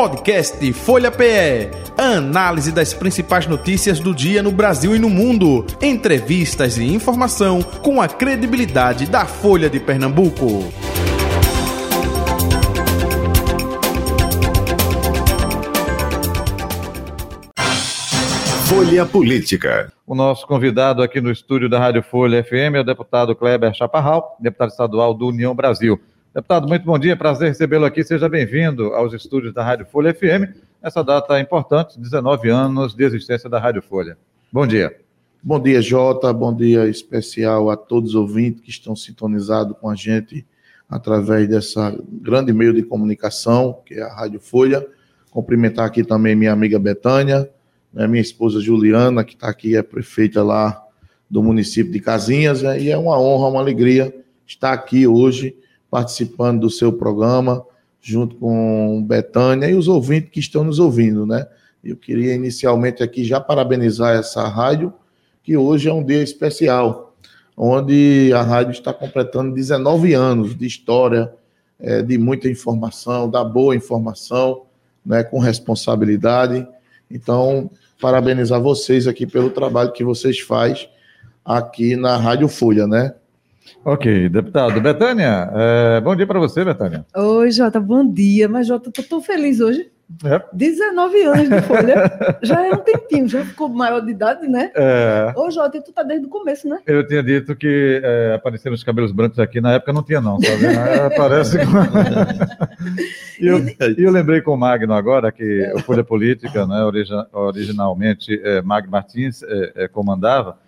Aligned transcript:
Podcast 0.00 0.72
Folha 0.72 1.10
PE. 1.10 1.68
Análise 1.98 2.72
das 2.72 2.94
principais 2.94 3.46
notícias 3.46 4.00
do 4.00 4.14
dia 4.14 4.42
no 4.42 4.50
Brasil 4.50 4.96
e 4.96 4.98
no 4.98 5.10
mundo. 5.10 5.66
Entrevistas 5.78 6.78
e 6.78 6.84
informação 6.84 7.60
com 7.60 8.00
a 8.00 8.08
credibilidade 8.08 9.04
da 9.04 9.26
Folha 9.26 9.68
de 9.68 9.78
Pernambuco. 9.78 10.72
Folha 18.64 19.04
Política. 19.04 19.92
O 20.06 20.14
nosso 20.14 20.46
convidado 20.46 21.02
aqui 21.02 21.20
no 21.20 21.30
estúdio 21.30 21.68
da 21.68 21.78
Rádio 21.78 22.02
Folha 22.02 22.42
FM 22.42 22.76
é 22.76 22.80
o 22.80 22.84
deputado 22.84 23.36
Kleber 23.36 23.74
Chaparral, 23.74 24.34
deputado 24.40 24.70
estadual 24.70 25.12
do 25.12 25.26
União 25.26 25.54
Brasil. 25.54 26.00
Deputado, 26.32 26.68
muito 26.68 26.84
bom 26.84 26.96
dia, 26.96 27.16
prazer 27.16 27.48
recebê-lo 27.48 27.84
aqui. 27.84 28.04
Seja 28.04 28.28
bem-vindo 28.28 28.94
aos 28.94 29.12
estúdios 29.12 29.52
da 29.52 29.64
Rádio 29.64 29.84
Folha 29.86 30.14
FM. 30.14 30.54
Essa 30.80 31.02
data 31.02 31.36
é 31.36 31.40
importante, 31.40 31.98
19 31.98 32.48
anos 32.48 32.94
de 32.94 33.02
existência 33.02 33.50
da 33.50 33.58
Rádio 33.58 33.82
Folha. 33.82 34.16
Bom 34.52 34.64
dia. 34.64 34.96
Bom 35.42 35.58
dia, 35.58 35.82
Jota. 35.82 36.32
Bom 36.32 36.54
dia 36.54 36.86
especial 36.86 37.68
a 37.68 37.76
todos 37.76 38.10
os 38.10 38.14
ouvintes 38.14 38.60
que 38.60 38.70
estão 38.70 38.94
sintonizados 38.94 39.76
com 39.80 39.90
a 39.90 39.96
gente 39.96 40.46
através 40.88 41.48
dessa 41.48 41.98
grande 42.08 42.52
meio 42.52 42.72
de 42.72 42.84
comunicação, 42.84 43.80
que 43.84 43.94
é 43.94 44.02
a 44.02 44.14
Rádio 44.14 44.38
Folha. 44.38 44.86
Cumprimentar 45.32 45.84
aqui 45.84 46.04
também 46.04 46.36
minha 46.36 46.52
amiga 46.52 46.78
Betânia, 46.78 47.50
né, 47.92 48.06
minha 48.06 48.22
esposa 48.22 48.60
Juliana, 48.60 49.24
que 49.24 49.34
está 49.34 49.48
aqui, 49.48 49.74
é 49.74 49.82
prefeita 49.82 50.44
lá 50.44 50.80
do 51.28 51.42
município 51.42 51.90
de 51.90 51.98
Casinhas, 51.98 52.62
né, 52.62 52.80
e 52.80 52.88
é 52.88 52.96
uma 52.96 53.20
honra, 53.20 53.48
uma 53.48 53.60
alegria 53.60 54.14
estar 54.46 54.72
aqui 54.72 55.08
hoje 55.08 55.56
participando 55.90 56.60
do 56.60 56.70
seu 56.70 56.92
programa, 56.92 57.64
junto 58.00 58.36
com 58.36 59.02
Betânia 59.06 59.68
e 59.68 59.74
os 59.74 59.88
ouvintes 59.88 60.30
que 60.30 60.40
estão 60.40 60.64
nos 60.64 60.78
ouvindo, 60.78 61.26
né? 61.26 61.46
Eu 61.82 61.96
queria 61.96 62.34
inicialmente 62.34 63.02
aqui 63.02 63.24
já 63.24 63.40
parabenizar 63.40 64.16
essa 64.16 64.46
rádio, 64.46 64.92
que 65.42 65.56
hoje 65.56 65.88
é 65.88 65.92
um 65.92 66.04
dia 66.04 66.22
especial, 66.22 67.14
onde 67.56 68.30
a 68.34 68.42
rádio 68.42 68.72
está 68.72 68.92
completando 68.92 69.54
19 69.54 70.12
anos 70.14 70.56
de 70.56 70.66
história, 70.66 71.32
é, 71.78 72.02
de 72.02 72.18
muita 72.18 72.48
informação, 72.48 73.28
da 73.28 73.42
boa 73.42 73.74
informação, 73.74 74.62
né, 75.04 75.24
com 75.24 75.38
responsabilidade. 75.38 76.66
Então, 77.10 77.70
parabenizar 78.00 78.60
vocês 78.60 79.06
aqui 79.06 79.26
pelo 79.26 79.50
trabalho 79.50 79.92
que 79.92 80.04
vocês 80.04 80.38
fazem 80.40 80.88
aqui 81.44 81.96
na 81.96 82.16
Rádio 82.16 82.48
Folha, 82.48 82.86
né? 82.86 83.14
Ok, 83.84 84.28
deputado. 84.28 84.80
Betânia, 84.80 85.50
é, 85.54 86.00
bom 86.00 86.14
dia 86.14 86.26
para 86.26 86.38
você, 86.38 86.64
Betânia. 86.64 87.04
Oi, 87.16 87.50
Jota, 87.50 87.80
bom 87.80 88.06
dia. 88.06 88.48
Mas, 88.48 88.66
Jota, 88.66 88.88
estou 88.88 89.04
tão 89.04 89.20
feliz 89.20 89.60
hoje. 89.60 89.90
É. 90.24 90.42
19 90.52 91.22
anos 91.22 91.48
de 91.48 91.62
folha. 91.62 92.10
já 92.42 92.66
é 92.66 92.72
um 92.72 92.78
tempinho, 92.78 93.28
já 93.28 93.44
ficou 93.44 93.68
maior 93.68 94.00
de 94.00 94.10
idade, 94.10 94.48
né? 94.48 94.70
É. 94.74 95.32
Ô, 95.36 95.50
Jota, 95.50 95.80
tu 95.80 95.92
tá 95.92 96.02
desde 96.02 96.26
o 96.26 96.28
começo, 96.28 96.68
né? 96.68 96.80
Eu 96.84 97.06
tinha 97.06 97.22
dito 97.22 97.54
que 97.54 98.00
é, 98.02 98.34
apareceram 98.34 98.74
os 98.74 98.82
cabelos 98.82 99.12
brancos 99.12 99.38
aqui, 99.38 99.60
na 99.60 99.74
época 99.74 99.92
não 99.92 100.02
tinha, 100.02 100.20
não, 100.20 100.40
sabe? 100.40 100.66
Aparece. 101.06 101.58
e 103.40 103.46
eu, 103.46 103.60
eu 103.96 104.10
lembrei 104.10 104.40
com 104.40 104.52
o 104.52 104.56
Magno 104.56 104.92
agora, 104.92 105.30
que 105.30 105.72
o 105.74 105.78
Folha 105.80 106.02
Política, 106.02 106.66
né, 106.66 106.82
originalmente, 107.32 108.40
é, 108.42 108.60
Magno 108.62 108.90
Martins 108.90 109.42
é, 109.44 109.72
é, 109.76 109.88
comandava, 109.88 110.58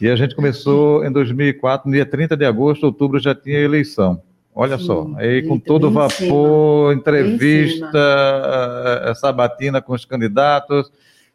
e 0.00 0.08
a 0.08 0.16
gente 0.16 0.34
começou 0.34 1.04
em 1.04 1.10
2004, 1.10 1.88
no 1.88 1.94
dia 1.94 2.04
30 2.04 2.36
de 2.36 2.44
agosto, 2.44 2.84
outubro 2.84 3.18
já 3.18 3.34
tinha 3.34 3.58
eleição. 3.58 4.20
Olha 4.54 4.78
Sim, 4.78 4.84
só, 4.84 5.10
aí 5.16 5.42
com 5.42 5.58
todo 5.58 5.90
vapor, 5.90 6.94
entrevista, 6.94 7.98
eh, 9.04 9.14
sabatina 9.14 9.82
com 9.82 9.92
os 9.92 10.06
candidatos. 10.06 10.90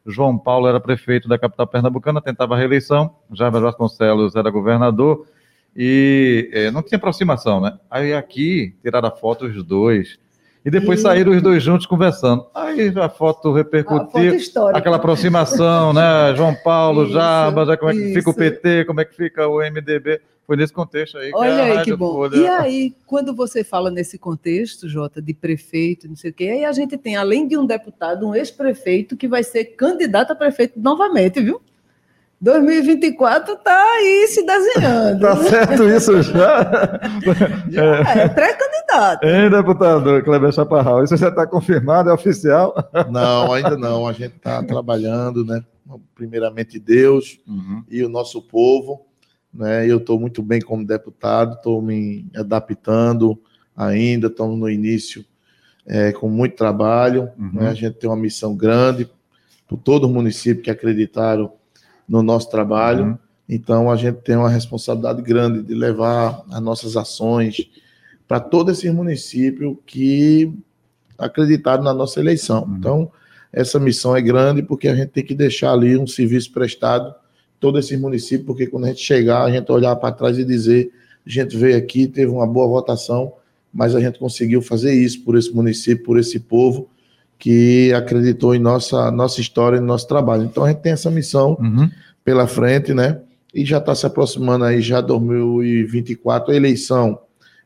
João 0.06 0.38
Paulo 0.38 0.68
era 0.68 0.80
prefeito 0.80 1.28
da 1.28 1.38
capital 1.38 1.68
pernambucana, 1.68 2.20
tentava 2.20 2.56
a 2.56 2.58
reeleição. 2.58 3.16
Jair 3.32 3.52
Vasconcelos 3.52 4.36
era 4.36 4.50
governador 4.50 5.28
e 5.76 6.50
é, 6.52 6.72
não 6.72 6.82
tinha 6.82 6.98
aproximação, 6.98 7.62
né? 7.62 7.78
Aí 7.90 8.14
aqui 8.14 8.76
tiraram 8.82 9.08
a 9.08 9.12
foto 9.12 9.46
os 9.46 9.64
dois. 9.64 10.20
E 10.64 10.70
depois 10.70 11.00
e... 11.00 11.04
saíram 11.04 11.32
os 11.32 11.42
dois 11.42 11.64
juntos 11.64 11.86
conversando. 11.86 12.46
Aí 12.54 12.94
a 12.96 13.10
foto 13.10 13.52
repercutiu, 13.52 14.36
a 14.36 14.40
foto 14.40 14.78
aquela 14.78 14.98
aproximação, 14.98 15.92
né? 15.92 16.34
João 16.38 16.56
Paulo, 16.56 17.04
isso, 17.04 17.14
Jabas, 17.14 17.78
como 17.78 17.92
é 17.92 17.94
que 17.94 18.02
isso. 18.02 18.14
fica 18.14 18.30
o 18.30 18.34
PT, 18.34 18.86
como 18.86 19.02
é 19.02 19.06
que 19.06 19.16
fica 19.16 19.48
o 19.48 19.58
MDB. 19.58 20.22
Foi 20.46 20.58
nesse 20.58 20.74
contexto 20.74 21.18
aí. 21.18 21.32
Olha 21.34 21.56
que 21.56 21.62
aí 21.62 21.84
que 21.86 21.96
bom. 21.96 22.14
Folha... 22.14 22.36
E 22.36 22.48
aí, 22.48 22.96
quando 23.06 23.34
você 23.34 23.64
fala 23.64 23.90
nesse 23.90 24.18
contexto, 24.18 24.90
Jota, 24.90 25.22
de 25.22 25.34
prefeito, 25.34 26.08
não 26.10 26.16
sei 26.16 26.32
o 26.32 26.34
quê, 26.34 26.46
aí 26.46 26.66
a 26.66 26.72
gente 26.72 26.98
tem, 26.98 27.16
além 27.16 27.48
de 27.48 27.58
um 27.58 27.66
deputado, 27.66 28.28
um 28.28 28.36
ex-prefeito 28.36 29.16
que 29.16 29.28
vai 29.28 29.44
ser 29.44 29.64
candidato 29.64 30.32
a 30.32 30.36
prefeito 30.36 30.80
novamente, 30.80 31.40
viu? 31.40 31.62
2024 32.42 33.54
está 33.54 33.84
aí 33.94 34.28
se 34.28 34.44
desenhando. 34.44 35.28
Está 35.28 35.36
certo 35.44 35.84
isso 35.88 36.24
já? 36.24 37.00
já 37.70 37.84
é, 37.86 38.24
é 38.24 38.30
pré-candidato. 38.30 39.24
Hein, 39.24 39.50
deputado 39.52 40.24
Kleber 40.24 40.52
Chaparral? 40.52 41.04
Isso 41.04 41.16
já 41.16 41.30
está 41.30 41.46
confirmado, 41.46 42.10
é 42.10 42.14
oficial? 42.14 42.74
Não, 43.12 43.54
ainda 43.54 43.78
não. 43.78 44.08
A 44.08 44.14
gente 44.14 44.36
está 44.38 44.64
trabalhando, 44.64 45.46
né? 45.46 45.64
Primeiramente 46.16 46.80
Deus 46.80 47.40
uhum. 47.48 47.84
e 47.88 48.04
o 48.04 48.10
nosso 48.10 48.42
povo. 48.42 49.06
Né? 49.54 49.86
Eu 49.88 49.98
estou 49.98 50.20
muito 50.20 50.42
bem 50.42 50.62
como 50.62 50.84
deputado, 50.84 51.54
estou 51.54 51.80
me 51.80 52.26
adaptando 52.36 53.40
ainda, 53.78 54.28
estamos 54.28 54.58
no 54.58 54.68
início 54.68 55.24
é, 55.86 56.12
com 56.12 56.28
muito 56.28 56.56
trabalho. 56.56 57.30
Uhum. 57.38 57.52
Né? 57.54 57.70
A 57.70 57.74
gente 57.76 58.00
tem 58.00 58.10
uma 58.10 58.16
missão 58.16 58.56
grande 58.56 59.08
por 59.68 59.78
todo 59.78 60.06
o 60.06 60.10
município 60.10 60.64
que 60.64 60.72
acreditaram 60.72 61.54
no 62.08 62.22
nosso 62.22 62.50
trabalho. 62.50 63.06
Uhum. 63.06 63.18
Então, 63.50 63.92
a 63.92 63.96
gente 63.96 64.18
tem 64.22 64.36
uma 64.36 64.50
responsabilidade 64.50 65.22
grande 65.22 65.62
de 65.62 65.74
levar 65.74 66.44
as 66.52 66.62
nossas 66.62 66.96
ações 66.96 67.70
para 68.28 68.40
todo 68.40 68.72
esse 68.72 68.90
município 68.90 69.78
que 69.86 70.54
acreditaram 71.18 71.84
na 71.84 71.94
nossa 71.94 72.20
eleição. 72.20 72.64
Uhum. 72.64 72.76
Então, 72.78 73.12
essa 73.52 73.80
missão 73.80 74.16
é 74.16 74.22
grande 74.22 74.64
porque 74.64 74.88
a 74.88 74.96
gente 74.96 75.10
tem 75.10 75.24
que 75.26 75.36
deixar 75.36 75.74
ali 75.74 75.98
um 75.98 76.08
serviço 76.08 76.52
prestado 76.52 77.14
todo 77.60 77.78
esse 77.78 77.96
município, 77.96 78.46
porque 78.46 78.66
quando 78.66 78.86
a 78.86 78.88
gente 78.88 79.02
chegar, 79.02 79.44
a 79.44 79.52
gente 79.52 79.72
olhar 79.72 79.96
para 79.96 80.14
trás 80.14 80.38
e 80.38 80.44
dizer, 80.44 80.92
a 81.26 81.30
gente 81.30 81.56
veio 81.56 81.78
aqui, 81.78 82.08
teve 82.08 82.32
uma 82.32 82.48
boa 82.48 82.68
votação, 82.68 83.34
mas 83.72 83.94
a 83.96 84.00
gente 84.00 84.18
conseguiu 84.18 84.62
fazer 84.62 84.94
isso 84.94 85.24
por 85.24 85.38
esse 85.38 85.54
município, 85.54 86.04
por 86.04 86.18
esse 86.18 86.40
povo, 86.40 86.90
que 87.42 87.92
acreditou 87.92 88.54
em 88.54 88.60
nossa, 88.60 89.10
nossa 89.10 89.42
história 89.42 89.78
e 89.78 89.80
nosso 89.80 90.08
trabalho. 90.08 90.44
Então 90.44 90.64
a 90.64 90.68
gente 90.68 90.82
tem 90.82 90.92
essa 90.92 91.10
missão 91.10 91.58
uhum. 91.60 91.90
pela 92.24 92.46
frente, 92.46 92.94
né? 92.94 93.20
E 93.52 93.66
já 93.66 93.80
está 93.80 93.96
se 93.96 94.06
aproximando 94.06 94.64
aí 94.64 94.80
já 94.80 95.02
2024. 95.02 96.52
A 96.52 96.56
eleição 96.56 97.18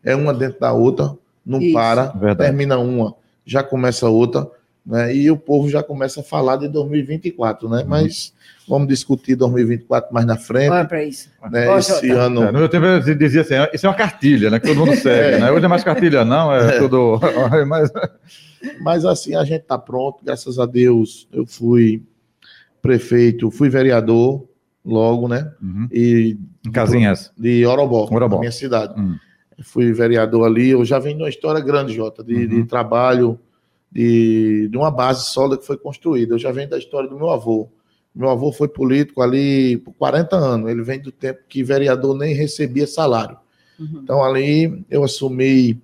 é 0.01 0.15
uma 0.15 0.33
dentro 0.33 0.61
da 0.61 0.71
outra, 0.71 1.13
não 1.45 1.61
Isso, 1.61 1.73
para, 1.73 2.05
verdade. 2.05 2.37
termina 2.37 2.77
uma, 2.77 3.15
já 3.45 3.61
começa 3.61 4.07
outra, 4.07 4.47
né? 4.85 5.15
E 5.15 5.31
o 5.31 5.37
povo 5.37 5.69
já 5.69 5.81
começa 5.81 6.19
a 6.19 6.23
falar 6.23 6.57
de 6.57 6.67
2024, 6.67 7.67
né? 7.67 7.81
Uhum. 7.81 7.87
Mas 7.87 8.33
vamos 8.67 8.87
discutir 8.87 9.35
2024 9.35 10.13
mais 10.13 10.25
na 10.25 10.37
frente. 10.37 10.69
Olha 10.69 10.85
para 10.85 11.03
isso. 11.03 11.29
Né? 11.49 11.77
Esse 11.77 12.11
ano. 12.11 12.43
É, 12.43 12.51
no 12.51 12.59
meu 12.59 12.69
tempo 12.69 12.85
eu 12.85 13.15
dizia 13.15 13.41
assim: 13.41 13.55
isso 13.73 13.85
é 13.85 13.89
uma 13.89 13.95
cartilha, 13.95 14.49
né? 14.49 14.59
Que 14.59 14.67
todo 14.67 14.77
mundo 14.77 14.95
segue, 14.97 15.37
é. 15.37 15.39
né? 15.39 15.51
Hoje 15.51 15.65
é 15.65 15.67
mais 15.67 15.83
cartilha, 15.83 16.23
não, 16.23 16.53
é, 16.53 16.75
é. 16.75 16.79
tudo. 16.79 17.19
Mas... 17.67 17.91
Mas 18.81 19.05
assim, 19.05 19.35
a 19.35 19.43
gente 19.43 19.61
está 19.61 19.77
pronto, 19.77 20.23
graças 20.23 20.57
a 20.57 20.65
Deus. 20.65 21.27
Eu 21.31 21.45
fui 21.45 22.03
prefeito, 22.81 23.51
fui 23.51 23.69
vereador 23.69 24.47
logo, 24.83 25.27
né? 25.27 25.51
Uhum. 25.61 25.87
E 25.91 26.37
em 26.65 26.71
Casinhas. 26.71 27.31
De 27.37 27.65
Orobó, 27.65 28.07
Orobó. 28.11 28.35
na 28.35 28.39
minha 28.39 28.51
cidade. 28.51 28.99
Uhum. 28.99 29.17
Fui 29.63 29.91
vereador 29.93 30.45
ali. 30.45 30.69
Eu 30.69 30.83
já 30.85 30.99
venho 30.99 31.17
de 31.17 31.23
uma 31.23 31.29
história 31.29 31.61
grande, 31.61 31.93
Jota, 31.93 32.23
de, 32.23 32.33
uhum. 32.35 32.47
de 32.47 32.63
trabalho, 32.65 33.39
de, 33.95 34.67
de 34.67 34.77
uma 34.77 34.91
base 34.91 35.27
sólida 35.29 35.57
que 35.57 35.65
foi 35.65 35.77
construída. 35.77 36.33
Eu 36.33 36.39
já 36.39 36.51
venho 36.51 36.69
da 36.69 36.77
história 36.77 37.09
do 37.09 37.15
meu 37.15 37.29
avô. 37.29 37.69
Meu 38.13 38.29
avô 38.29 38.51
foi 38.51 38.67
político 38.67 39.21
ali 39.21 39.77
por 39.77 39.93
40 39.93 40.35
anos. 40.35 40.69
Ele 40.69 40.83
vem 40.83 40.99
do 40.99 41.13
tempo 41.13 41.39
que 41.47 41.63
vereador 41.63 42.13
nem 42.17 42.35
recebia 42.35 42.85
salário. 42.85 43.37
Uhum. 43.79 44.01
Então 44.03 44.21
ali 44.21 44.85
eu 44.89 45.05
assumi 45.05 45.81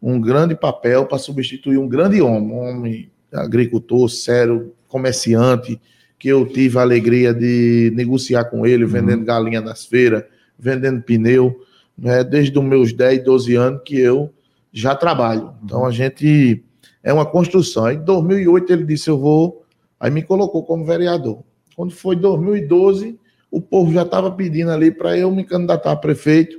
um 0.00 0.18
grande 0.18 0.54
papel 0.54 1.04
para 1.04 1.18
substituir 1.18 1.76
um 1.76 1.86
grande 1.86 2.22
homem, 2.22 2.50
um 2.50 2.58
homem 2.58 3.10
agricultor, 3.30 4.08
sério, 4.08 4.72
comerciante, 4.88 5.78
que 6.18 6.28
eu 6.28 6.46
tive 6.46 6.78
a 6.78 6.82
alegria 6.82 7.34
de 7.34 7.92
negociar 7.94 8.44
com 8.44 8.64
ele, 8.64 8.84
uhum. 8.84 8.90
vendendo 8.90 9.24
galinha 9.24 9.60
nas 9.60 9.84
feiras, 9.84 10.24
vendendo 10.58 11.02
pneu, 11.02 11.60
né, 11.96 12.24
desde 12.24 12.58
os 12.58 12.64
meus 12.64 12.94
10, 12.94 13.22
12 13.22 13.54
anos 13.54 13.82
que 13.84 14.00
eu 14.00 14.32
já 14.72 14.94
trabalho. 14.94 15.52
Então 15.62 15.84
a 15.84 15.90
gente 15.90 16.64
é 17.02 17.12
uma 17.12 17.26
construção. 17.26 17.90
Em 17.90 18.02
2008 18.02 18.72
ele 18.72 18.84
disse: 18.84 19.08
Eu 19.08 19.18
vou. 19.18 19.64
Aí 19.98 20.10
me 20.10 20.22
colocou 20.22 20.64
como 20.64 20.84
vereador. 20.84 21.42
Quando 21.76 21.92
foi 21.92 22.16
2012, 22.16 23.18
o 23.50 23.60
povo 23.60 23.92
já 23.92 24.02
estava 24.02 24.30
pedindo 24.30 24.70
ali 24.70 24.90
para 24.90 25.16
eu 25.16 25.30
me 25.30 25.44
candidatar 25.44 25.92
a 25.92 25.96
prefeito 25.96 26.58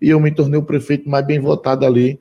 e 0.00 0.08
eu 0.08 0.18
me 0.18 0.30
tornei 0.30 0.58
o 0.58 0.62
prefeito 0.62 1.08
mais 1.08 1.24
bem 1.26 1.38
votado 1.38 1.84
ali 1.84 2.18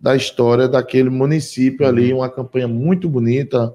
da 0.00 0.16
história 0.16 0.68
daquele 0.68 1.08
município 1.08 1.86
ali, 1.86 2.12
uma 2.12 2.28
campanha 2.28 2.66
muito 2.66 3.08
bonita, 3.08 3.72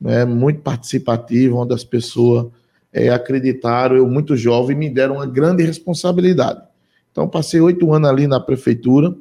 né, 0.00 0.24
muito 0.24 0.60
participativa, 0.60 1.56
onde 1.56 1.72
as 1.72 1.84
pessoas 1.84 2.48
é, 2.92 3.08
acreditaram, 3.10 3.96
eu 3.96 4.08
muito 4.08 4.36
jovem, 4.36 4.76
me 4.76 4.90
deram 4.90 5.14
uma 5.14 5.26
grande 5.26 5.62
responsabilidade. 5.64 6.60
Então, 7.12 7.28
passei 7.28 7.60
oito 7.60 7.92
anos 7.92 8.10
ali 8.10 8.26
na 8.26 8.40
prefeitura, 8.40 9.14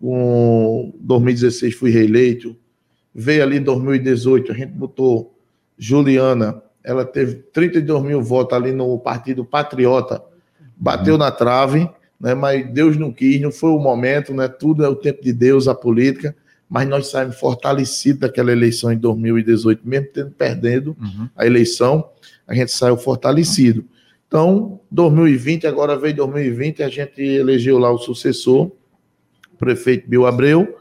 em 0.00 0.94
2016 1.00 1.74
fui 1.74 1.90
reeleito, 1.90 2.54
veio 3.18 3.42
ali 3.42 3.56
em 3.56 3.62
2018, 3.62 4.52
a 4.52 4.54
gente 4.54 4.70
botou 4.70 5.34
Juliana, 5.76 6.62
ela 6.84 7.04
teve 7.04 7.34
32 7.52 8.02
mil 8.04 8.22
votos 8.22 8.56
ali 8.56 8.70
no 8.70 8.96
Partido 8.96 9.44
Patriota, 9.44 10.22
bateu 10.76 11.14
uhum. 11.14 11.18
na 11.18 11.32
trave, 11.32 11.90
né, 12.20 12.32
mas 12.34 12.72
Deus 12.72 12.96
não 12.96 13.12
quis, 13.12 13.40
não 13.40 13.50
foi 13.50 13.70
o 13.70 13.78
momento, 13.80 14.32
né, 14.32 14.46
tudo 14.46 14.84
é 14.84 14.88
o 14.88 14.94
tempo 14.94 15.20
de 15.20 15.32
Deus, 15.32 15.66
a 15.66 15.74
política, 15.74 16.34
mas 16.70 16.88
nós 16.88 17.08
saímos 17.08 17.40
fortalecidos 17.40 18.20
daquela 18.20 18.52
eleição 18.52 18.92
em 18.92 18.96
2018, 18.96 19.80
mesmo 19.84 20.06
tendo 20.14 20.30
perdendo 20.30 20.96
uhum. 21.00 21.28
a 21.34 21.44
eleição, 21.44 22.08
a 22.46 22.54
gente 22.54 22.70
saiu 22.70 22.96
fortalecido. 22.96 23.84
Então, 24.28 24.78
2020, 24.92 25.66
agora 25.66 25.96
veio 25.96 26.14
2020, 26.14 26.84
a 26.84 26.88
gente 26.88 27.20
elegeu 27.20 27.78
lá 27.78 27.90
o 27.90 27.98
sucessor, 27.98 28.70
o 29.52 29.56
prefeito 29.58 30.08
Bill 30.08 30.24
Abreu, 30.24 30.78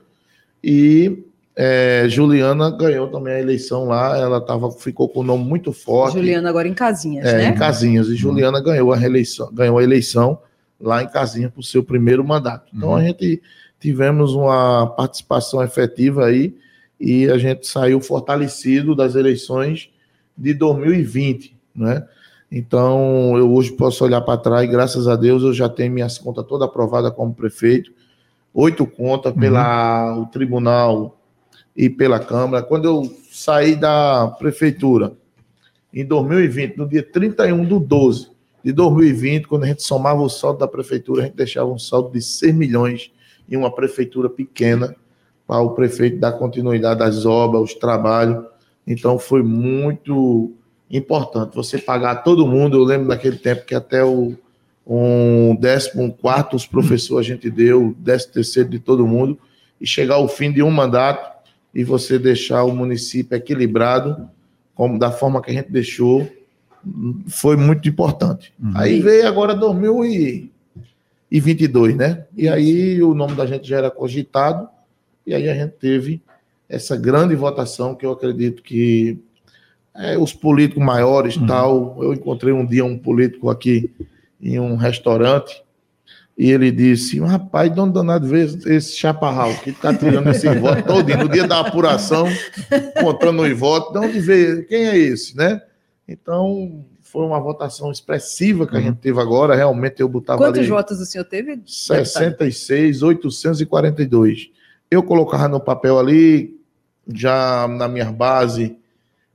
e 0.64 1.24
é, 1.60 2.06
Juliana 2.08 2.70
ganhou 2.70 3.08
também 3.08 3.34
a 3.34 3.40
eleição 3.40 3.86
lá, 3.86 4.16
ela 4.16 4.40
tava, 4.40 4.70
ficou 4.70 5.10
com 5.10 5.22
o 5.22 5.24
nome 5.24 5.44
muito 5.44 5.74
forte. 5.74 6.14
Juliana 6.14 6.48
agora 6.48 6.68
em 6.68 6.74
Casinhas, 6.76 7.26
é, 7.26 7.36
né? 7.36 7.46
Em 7.50 7.56
Casinhas, 7.56 8.10
e 8.10 8.16
Juliana 8.16 8.62
ganhou 8.62 8.94
a 8.94 8.96
reeleição, 8.96 9.52
ganhou 9.52 9.80
a 9.80 9.84
eleição 9.84 10.38
lá 10.80 11.02
em 11.02 11.08
Casinhas 11.08 11.52
para 11.52 11.60
o 11.60 11.64
seu 11.64 11.84
primeiro 11.84 12.24
mandato. 12.24 12.72
Então 12.72 12.90
uhum. 12.90 12.98
a 12.98 13.02
gente 13.02 13.42
tivemos 13.80 14.36
uma 14.36 14.86
participação 14.86 15.64
efetiva 15.64 16.26
aí 16.26 16.56
e 17.00 17.28
a 17.28 17.40
gente 17.40 17.66
saiu 17.66 18.00
fortalecido 18.02 18.96
das 18.96 19.16
eleições 19.16 19.90
de 20.38 20.54
2020, 20.54 21.58
né? 21.76 22.06
Então, 22.52 23.36
eu 23.36 23.52
hoje 23.52 23.72
posso 23.74 24.06
olhar 24.06 24.22
para 24.22 24.38
trás 24.38 24.64
e, 24.64 24.72
graças 24.72 25.08
a 25.08 25.16
Deus, 25.16 25.42
eu 25.44 25.54
já 25.54 25.68
tenho 25.68 25.92
minhas 25.92 26.18
contas 26.18 26.46
toda 26.46 26.66
aprovada 26.66 27.12
como 27.12 27.34
prefeito, 27.34 27.92
oito 28.54 28.86
contas 28.86 29.34
uhum. 29.34 29.40
pela 29.40 30.16
o 30.18 30.28
tribunal 30.28 31.17
e 31.78 31.90
pela 31.90 32.20
Câmara. 32.20 32.64
Quando 32.64 32.86
eu 32.86 33.18
saí 33.32 33.76
da 33.76 34.28
prefeitura 34.40 35.14
em 35.94 36.04
2020, 36.04 36.76
no 36.76 36.90
dia 36.90 37.04
31 37.04 37.64
do 37.64 37.80
12 37.80 38.32
de 38.64 38.74
2020, 38.74 39.48
quando 39.48 39.64
a 39.64 39.68
gente 39.68 39.84
somava 39.84 40.20
o 40.20 40.28
saldo 40.28 40.60
da 40.60 40.68
prefeitura, 40.68 41.22
a 41.22 41.26
gente 41.26 41.36
deixava 41.36 41.70
um 41.70 41.78
saldo 41.78 42.12
de 42.12 42.22
6 42.22 42.54
milhões 42.56 43.12
em 43.48 43.56
uma 43.56 43.74
prefeitura 43.74 44.28
pequena 44.28 44.96
para 45.46 45.62
o 45.62 45.70
prefeito 45.70 46.18
dar 46.18 46.34
continuidade 46.34 47.04
às 47.04 47.26
obras, 47.26 47.62
aos 47.62 47.74
trabalhos. 47.76 48.44
Então 48.86 49.20
foi 49.20 49.44
muito 49.44 50.54
importante 50.90 51.56
você 51.56 51.78
pagar 51.78 52.24
todo 52.24 52.48
mundo. 52.48 52.76
Eu 52.76 52.84
lembro 52.84 53.08
naquele 53.08 53.38
tempo 53.38 53.66
que 53.66 53.76
até 53.76 54.04
o 54.04 54.36
um 54.90 55.54
décimo 55.54 56.14
quarto 56.14 56.56
os 56.56 56.66
professores 56.66 57.30
a 57.30 57.34
gente 57.34 57.50
deu, 57.50 57.94
décimo 58.00 58.34
terceiro 58.34 58.70
de 58.70 58.80
todo 58.80 59.06
mundo, 59.06 59.38
e 59.82 59.86
chegar 59.86 60.16
ao 60.16 60.30
fim 60.30 60.52
de 60.52 60.64
um 60.64 60.72
mandato 60.72 61.37
e 61.74 61.84
você 61.84 62.18
deixar 62.18 62.64
o 62.64 62.76
município 62.76 63.36
equilibrado, 63.36 64.30
como 64.74 64.98
da 64.98 65.12
forma 65.12 65.42
que 65.42 65.52
a 65.52 65.54
gente 65.54 65.72
deixou, 65.72 66.28
foi 67.28 67.56
muito 67.56 67.88
importante. 67.88 68.54
Uhum. 68.62 68.72
Aí 68.76 69.00
veio 69.02 69.28
agora 69.28 69.54
2000 69.54 70.06
e 70.06 71.40
22, 71.40 71.96
né? 71.96 72.26
E 72.36 72.48
aí 72.48 73.02
o 73.04 73.14
nome 73.14 73.36
da 73.36 73.46
gente 73.46 73.68
já 73.68 73.78
era 73.78 73.92
cogitado, 73.92 74.68
e 75.26 75.34
aí 75.36 75.50
a 75.50 75.54
gente 75.54 75.74
teve 75.74 76.22
essa 76.70 76.96
grande 76.96 77.36
votação 77.36 77.96
que 77.96 78.06
eu 78.06 78.12
acredito 78.12 78.62
que 78.62 79.20
é, 79.96 80.18
os 80.18 80.34
políticos 80.34 80.84
maiores 80.84 81.36
uhum. 81.36 81.46
tal. 81.46 81.98
Eu 82.02 82.14
encontrei 82.14 82.54
um 82.54 82.66
dia 82.66 82.86
um 82.86 82.98
político 82.98 83.50
aqui 83.50 83.92
em 84.42 84.60
um 84.60 84.76
restaurante 84.76 85.64
e 86.38 86.52
ele 86.52 86.72
disse: 86.72 87.20
Rapaz, 87.20 87.74
de 87.74 87.80
onde 87.80 87.94
danado 87.94 88.28
vê 88.28 88.44
esse 88.44 88.96
chaparral 88.96 89.56
que 89.56 89.72
está 89.72 89.92
tirando 89.94 90.30
esse 90.30 90.48
voto 90.56 90.84
todo 90.86 91.18
no 91.18 91.28
dia 91.28 91.48
da 91.48 91.62
apuração, 91.62 92.28
contando 93.02 93.42
os 93.42 93.58
votos, 93.58 93.92
de 93.92 94.08
onde 94.08 94.20
vê? 94.20 94.64
Quem 94.64 94.86
é 94.86 94.98
esse, 94.98 95.36
né? 95.36 95.60
Então, 96.08 96.86
foi 97.02 97.26
uma 97.26 97.40
votação 97.40 97.92
expressiva 97.92 98.68
que 98.68 98.76
a 98.76 98.80
gente 98.80 98.90
uhum. 98.90 98.96
teve 98.96 99.20
agora. 99.20 99.56
Realmente 99.56 100.00
eu 100.00 100.08
botava 100.08 100.38
Quantos 100.38 100.60
ali, 100.60 100.68
votos 100.68 101.00
o 101.00 101.06
senhor 101.06 101.26
teve? 101.26 101.60
66, 101.66 103.02
842. 103.02 104.52
Eu 104.92 105.02
colocava 105.02 105.48
no 105.48 105.60
papel 105.60 105.98
ali, 105.98 106.56
já 107.12 107.68
na 107.68 107.88
minha 107.88 108.12
base, 108.12 108.78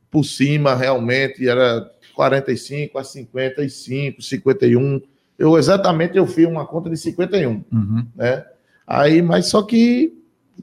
por 0.09 0.25
cima, 0.25 0.75
realmente, 0.75 1.49
era 1.49 1.91
45 2.15 2.99
a 2.99 3.03
55, 3.05 4.23
51. 4.23 5.03
Eu 5.39 5.59
exatamente 5.59 6.17
eu 6.17 6.27
fiz 6.27 6.47
uma 6.47 6.67
conta 6.67 6.91
de 6.91 6.97
51, 6.97 7.65
uhum. 7.73 8.07
né? 8.15 8.45
Aí, 8.87 9.23
mas 9.23 9.47
só 9.47 9.63
que 9.63 10.13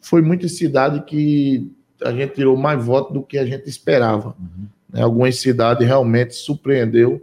foi 0.01 0.21
muita 0.21 0.47
cidade 0.47 1.01
que 1.01 1.71
a 2.03 2.11
gente 2.11 2.35
tirou 2.35 2.55
mais 2.55 2.83
votos 2.83 3.13
do 3.13 3.23
que 3.23 3.37
a 3.37 3.45
gente 3.45 3.67
esperava. 3.67 4.35
Uhum. 4.39 4.67
Né? 4.91 5.01
Algumas 5.01 5.39
cidades 5.39 5.85
realmente 5.85 6.35
surpreendeu 6.35 7.21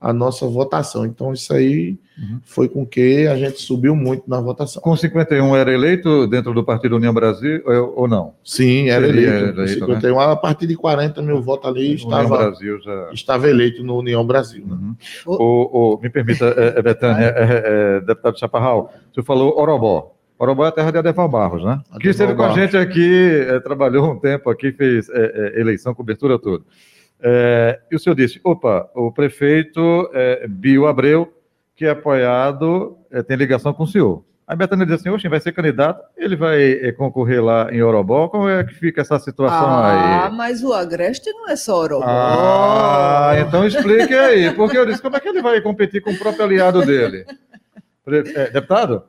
a 0.00 0.12
nossa 0.12 0.46
votação. 0.46 1.04
Então, 1.04 1.32
isso 1.32 1.52
aí 1.52 1.98
uhum. 2.18 2.40
foi 2.44 2.68
com 2.68 2.86
que 2.86 3.26
a 3.26 3.36
gente 3.36 3.60
subiu 3.60 3.96
muito 3.96 4.22
na 4.28 4.40
votação. 4.40 4.80
Com 4.80 4.96
51 4.96 5.56
era 5.56 5.72
eleito 5.72 6.26
dentro 6.28 6.54
do 6.54 6.62
Partido 6.62 6.96
União 6.96 7.12
Brasil 7.12 7.62
ou 7.96 8.06
não? 8.06 8.34
Sim, 8.44 8.88
era 8.88 9.06
Seria 9.06 9.28
eleito. 9.28 9.60
eleito 9.60 9.80
51, 9.80 10.16
né? 10.16 10.24
a 10.24 10.36
partir 10.36 10.66
de 10.66 10.76
40 10.76 11.20
mil 11.22 11.42
votos 11.42 11.68
ali, 11.68 11.94
estava, 11.94 12.54
já... 12.54 13.10
estava 13.12 13.48
eleito 13.48 13.82
no 13.82 13.98
União 13.98 14.24
Brasil. 14.24 14.64
Né? 14.64 14.76
Uhum. 14.80 14.96
O, 15.26 15.94
o, 15.94 16.00
me 16.00 16.08
permita, 16.08 16.46
é, 16.56 16.78
é 16.78 16.82
Betânia, 16.82 17.24
é, 17.24 17.42
é, 17.42 17.62
é, 17.96 18.00
deputado 18.00 18.38
Chaparral, 18.38 18.92
você 19.12 19.22
falou 19.22 19.58
Orobó. 19.58 20.14
Orobó 20.38 20.64
é 20.64 20.68
a 20.68 20.72
terra 20.72 20.92
de 20.92 20.98
Adeval 20.98 21.28
Barros, 21.28 21.64
né? 21.64 21.72
Adeval 21.72 21.98
que 21.98 22.08
esteve 22.08 22.34
com 22.36 22.44
a 22.44 22.52
gente 22.52 22.76
aqui, 22.76 23.44
é, 23.48 23.58
trabalhou 23.58 24.12
um 24.12 24.20
tempo 24.20 24.48
aqui, 24.48 24.70
fez 24.70 25.08
é, 25.10 25.60
eleição, 25.60 25.92
cobertura 25.92 26.38
toda. 26.38 26.62
É, 27.20 27.80
e 27.90 27.96
o 27.96 27.98
senhor 27.98 28.14
disse: 28.14 28.40
opa, 28.44 28.88
o 28.94 29.10
prefeito 29.12 30.10
é, 30.12 30.46
Bio 30.46 30.86
Abreu, 30.86 31.32
que 31.74 31.84
é 31.84 31.90
apoiado, 31.90 32.96
é, 33.10 33.22
tem 33.22 33.36
ligação 33.36 33.72
com 33.72 33.84
o 33.84 33.86
senhor. 33.86 34.24
A 34.48 34.56
Betânia 34.56 34.86
disse 34.86 35.00
assim: 35.00 35.10
Oxe, 35.10 35.28
vai 35.28 35.40
ser 35.40 35.52
candidato, 35.52 36.02
ele 36.16 36.34
vai 36.34 36.72
é, 36.72 36.90
concorrer 36.90 37.44
lá 37.44 37.68
em 37.70 37.82
Orobó. 37.82 38.28
Como 38.28 38.48
é 38.48 38.64
que 38.64 38.72
fica 38.72 39.02
essa 39.02 39.18
situação 39.18 39.68
ah, 39.68 39.90
aí? 39.90 40.26
Ah, 40.26 40.30
mas 40.30 40.62
o 40.64 40.72
Agreste 40.72 41.30
não 41.32 41.50
é 41.50 41.54
só 41.54 41.78
Orobó. 41.78 42.04
Ah, 42.06 43.34
então 43.46 43.66
explique 43.66 44.14
aí. 44.14 44.50
Porque 44.54 44.78
eu 44.78 44.86
disse: 44.86 45.02
como 45.02 45.16
é 45.16 45.20
que 45.20 45.28
ele 45.28 45.42
vai 45.42 45.60
competir 45.60 46.00
com 46.00 46.12
o 46.12 46.18
próprio 46.18 46.44
aliado 46.44 46.84
dele? 46.84 47.26
É, 48.06 48.50
deputado? 48.50 49.02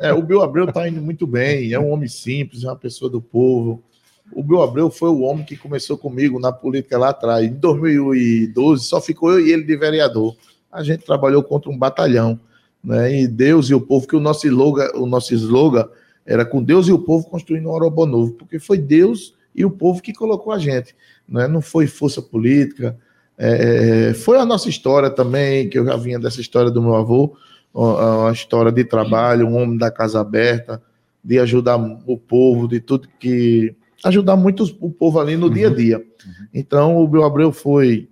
É, 0.00 0.12
o 0.12 0.20
Bio 0.20 0.42
Abreu 0.42 0.64
está 0.64 0.88
indo 0.88 1.00
muito 1.00 1.24
bem, 1.24 1.72
é 1.72 1.78
um 1.78 1.92
homem 1.92 2.08
simples, 2.08 2.64
é 2.64 2.66
uma 2.66 2.74
pessoa 2.74 3.08
do 3.08 3.22
povo. 3.22 3.84
O 4.32 4.42
Bill 4.42 4.62
Abreu 4.62 4.90
foi 4.90 5.08
o 5.08 5.20
homem 5.20 5.44
que 5.44 5.56
começou 5.56 5.96
comigo 5.96 6.38
na 6.38 6.52
política 6.52 6.98
lá 6.98 7.10
atrás. 7.10 7.46
Em 7.46 7.52
2012, 7.52 8.84
só 8.84 9.00
ficou 9.00 9.32
eu 9.32 9.40
e 9.40 9.52
ele 9.52 9.64
de 9.64 9.76
vereador. 9.76 10.36
A 10.70 10.82
gente 10.82 11.04
trabalhou 11.04 11.42
contra 11.42 11.70
um 11.70 11.78
batalhão. 11.78 12.38
Né? 12.82 13.22
E 13.22 13.26
Deus 13.26 13.70
e 13.70 13.74
o 13.74 13.80
povo, 13.80 14.06
que 14.06 14.16
o 14.16 14.20
nosso 14.20 14.46
slogan, 14.46 14.90
o 14.94 15.06
nosso 15.06 15.34
slogan 15.34 15.88
era 16.24 16.44
com 16.44 16.62
Deus 16.62 16.88
e 16.88 16.92
o 16.92 16.98
povo 16.98 17.26
construindo 17.28 17.66
um 17.66 17.72
Orobo 17.72 18.04
novo, 18.06 18.32
porque 18.32 18.58
foi 18.58 18.78
Deus 18.78 19.34
e 19.54 19.64
o 19.64 19.70
povo 19.70 20.02
que 20.02 20.12
colocou 20.12 20.52
a 20.52 20.58
gente. 20.58 20.94
Né? 21.28 21.48
Não 21.48 21.60
foi 21.60 21.86
força 21.86 22.20
política. 22.20 22.96
É, 23.36 24.12
foi 24.14 24.38
a 24.38 24.44
nossa 24.44 24.68
história 24.68 25.10
também, 25.10 25.68
que 25.68 25.78
eu 25.78 25.84
já 25.84 25.96
vinha 25.96 26.18
dessa 26.18 26.40
história 26.40 26.70
do 26.70 26.82
meu 26.82 26.94
avô, 26.94 27.36
uma 27.72 28.32
história 28.32 28.72
de 28.72 28.84
trabalho, 28.84 29.46
um 29.46 29.56
homem 29.56 29.78
da 29.78 29.90
casa 29.90 30.20
aberta, 30.20 30.82
de 31.22 31.38
ajudar 31.38 31.76
o 31.76 32.16
povo, 32.16 32.66
de 32.66 32.80
tudo 32.80 33.08
que 33.18 33.74
ajudar 34.04 34.36
muito 34.36 34.64
o 34.80 34.90
povo 34.90 35.18
ali 35.18 35.36
no 35.36 35.46
uhum. 35.46 35.52
dia 35.52 35.68
a 35.68 35.74
dia. 35.74 35.98
Uhum. 35.98 36.46
Então, 36.54 36.96
o 36.96 37.08
Bill 37.08 37.24
Abreu 37.24 37.52
foi 37.52 38.08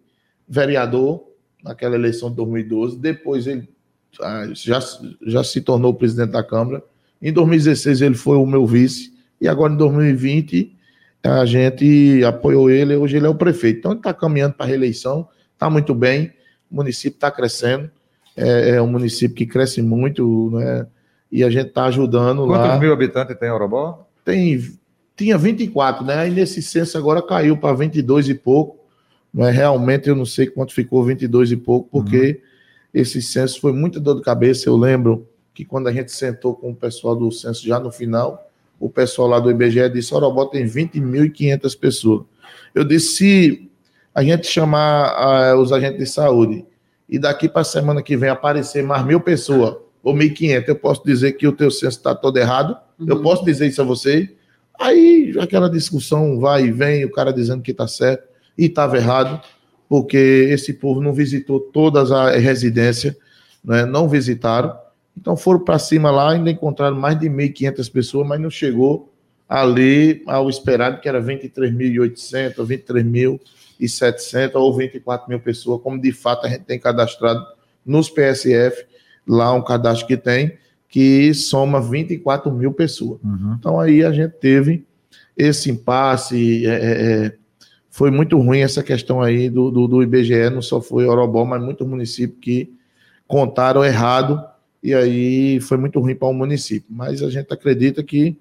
vereador 0.48 1.24
naquela 1.62 1.94
eleição 1.96 2.30
de 2.30 2.36
2012, 2.36 2.98
depois 2.98 3.46
ele 3.46 3.68
ah, 4.20 4.48
já, 4.54 4.80
já 5.26 5.42
se 5.42 5.60
tornou 5.60 5.92
presidente 5.94 6.30
da 6.30 6.42
Câmara. 6.42 6.82
Em 7.20 7.32
2016 7.32 8.02
ele 8.02 8.14
foi 8.14 8.36
o 8.36 8.46
meu 8.46 8.66
vice, 8.66 9.12
e 9.40 9.48
agora 9.48 9.72
em 9.72 9.76
2020 9.76 10.74
a 11.22 11.44
gente 11.44 12.22
apoiou 12.24 12.70
ele, 12.70 12.94
hoje 12.94 13.16
ele 13.16 13.26
é 13.26 13.28
o 13.28 13.34
prefeito. 13.34 13.78
Então 13.80 13.92
ele 13.92 13.98
está 13.98 14.14
caminhando 14.14 14.54
para 14.54 14.66
a 14.66 14.68
reeleição, 14.68 15.28
está 15.52 15.68
muito 15.68 15.94
bem, 15.94 16.32
o 16.70 16.76
município 16.76 17.16
está 17.16 17.30
crescendo, 17.30 17.90
é, 18.36 18.76
é, 18.76 18.82
um 18.82 18.86
município 18.86 19.34
que 19.34 19.46
cresce 19.46 19.82
muito, 19.82 20.50
né? 20.52 20.86
E 21.32 21.42
a 21.42 21.50
gente 21.50 21.68
está 21.68 21.86
ajudando 21.86 22.38
Quantos 22.38 22.56
lá. 22.56 22.68
Quantos 22.68 22.80
mil 22.80 22.92
habitantes 22.92 23.36
tem 23.36 23.50
Orobó? 23.50 24.06
Tem 24.24 24.60
tinha 25.16 25.38
24, 25.38 26.04
né? 26.04 26.14
Aí 26.16 26.30
nesse 26.30 26.60
censo 26.60 26.98
agora 26.98 27.22
caiu 27.22 27.56
para 27.56 27.74
22 27.74 28.28
e 28.28 28.34
pouco. 28.34 28.84
Mas 29.32 29.54
realmente 29.54 30.08
eu 30.08 30.16
não 30.16 30.24
sei 30.24 30.46
quanto 30.46 30.72
ficou 30.72 31.04
22 31.04 31.52
e 31.52 31.56
pouco, 31.56 31.88
porque 31.90 32.40
uhum. 32.94 33.00
esse 33.00 33.20
censo 33.20 33.60
foi 33.60 33.72
muita 33.72 34.00
dor 34.00 34.14
de 34.16 34.22
cabeça. 34.22 34.68
Eu 34.68 34.76
lembro 34.76 35.28
que 35.52 35.64
quando 35.64 35.88
a 35.88 35.92
gente 35.92 36.12
sentou 36.12 36.54
com 36.54 36.70
o 36.70 36.74
pessoal 36.74 37.14
do 37.14 37.30
censo 37.30 37.66
já 37.66 37.78
no 37.78 37.90
final, 37.90 38.50
o 38.78 38.88
pessoal 38.88 39.28
lá 39.28 39.40
do 39.40 39.50
IBGE 39.50 39.90
disse: 39.90 40.14
Orobó 40.14 40.46
tem 40.46 40.64
20.500 40.64 41.78
pessoas. 41.78 42.24
Eu 42.74 42.84
disse: 42.84 43.16
se 43.16 43.70
a 44.14 44.22
gente 44.22 44.46
chamar 44.46 45.54
uh, 45.54 45.60
os 45.60 45.72
agentes 45.72 45.98
de 45.98 46.06
saúde 46.06 46.64
e 47.08 47.18
daqui 47.18 47.48
para 47.48 47.62
a 47.62 47.64
semana 47.64 48.02
que 48.02 48.16
vem 48.16 48.30
aparecer 48.30 48.82
mais 48.82 49.04
mil 49.04 49.20
pessoas 49.20 49.76
ou 50.02 50.14
1.500, 50.14 50.68
eu 50.68 50.76
posso 50.76 51.04
dizer 51.04 51.32
que 51.32 51.46
o 51.46 51.52
teu 51.52 51.70
censo 51.70 51.98
está 51.98 52.14
todo 52.14 52.38
errado? 52.38 52.76
Uhum. 52.98 53.06
Eu 53.08 53.22
posso 53.22 53.44
dizer 53.44 53.66
isso 53.66 53.82
a 53.82 53.84
você? 53.84 54.34
Aí 54.80 55.34
aquela 55.40 55.70
discussão 55.70 56.38
vai 56.38 56.66
e 56.66 56.72
vem, 56.72 57.04
o 57.04 57.10
cara 57.10 57.32
dizendo 57.32 57.62
que 57.62 57.70
está 57.70 57.88
certo 57.88 58.28
e 58.56 58.66
estava 58.66 58.96
errado, 58.96 59.40
porque 59.88 60.16
esse 60.50 60.74
povo 60.74 61.00
não 61.00 61.12
visitou 61.12 61.60
todas 61.60 62.10
as 62.10 62.40
residências, 62.42 63.14
né, 63.64 63.84
não 63.84 64.08
visitaram. 64.08 64.76
Então 65.16 65.36
foram 65.36 65.60
para 65.60 65.78
cima 65.78 66.10
lá, 66.10 66.32
ainda 66.32 66.50
encontraram 66.50 66.96
mais 66.96 67.18
de 67.18 67.28
1.500 67.28 67.90
pessoas, 67.90 68.26
mas 68.26 68.40
não 68.40 68.50
chegou 68.50 69.12
ali 69.48 70.22
ao 70.26 70.50
esperado, 70.50 71.00
que 71.00 71.08
era 71.08 71.22
23.800, 71.22 72.56
23.700 73.78 74.50
ou 74.54 74.76
24 74.76 75.28
mil 75.28 75.40
pessoas, 75.40 75.80
como 75.82 76.00
de 76.00 76.12
fato 76.12 76.46
a 76.46 76.50
gente 76.50 76.64
tem 76.64 76.78
cadastrado 76.78 77.46
nos 77.84 78.10
PSF, 78.10 78.84
lá 79.26 79.52
um 79.52 79.62
cadastro 79.62 80.06
que 80.06 80.16
tem, 80.16 80.58
que 80.96 81.34
soma 81.34 81.78
24 81.78 82.50
mil 82.50 82.72
pessoas. 82.72 83.20
Uhum. 83.22 83.56
Então 83.58 83.78
aí 83.78 84.02
a 84.02 84.10
gente 84.10 84.32
teve 84.40 84.86
esse 85.36 85.70
impasse, 85.70 86.66
é, 86.66 86.70
é, 86.70 87.26
é, 87.26 87.32
foi 87.90 88.10
muito 88.10 88.38
ruim 88.38 88.60
essa 88.60 88.82
questão 88.82 89.20
aí 89.20 89.50
do, 89.50 89.70
do, 89.70 89.86
do 89.86 90.02
IBGE, 90.02 90.48
não 90.48 90.62
só 90.62 90.80
foi 90.80 91.04
Orobó, 91.04 91.44
mas 91.44 91.62
muitos 91.62 91.86
municípios 91.86 92.38
que 92.40 92.72
contaram 93.28 93.84
errado, 93.84 94.42
e 94.82 94.94
aí 94.94 95.60
foi 95.60 95.76
muito 95.76 96.00
ruim 96.00 96.14
para 96.14 96.28
o 96.28 96.32
município. 96.32 96.88
Mas 96.88 97.22
a 97.22 97.28
gente 97.28 97.52
acredita 97.52 98.02
que 98.02 98.34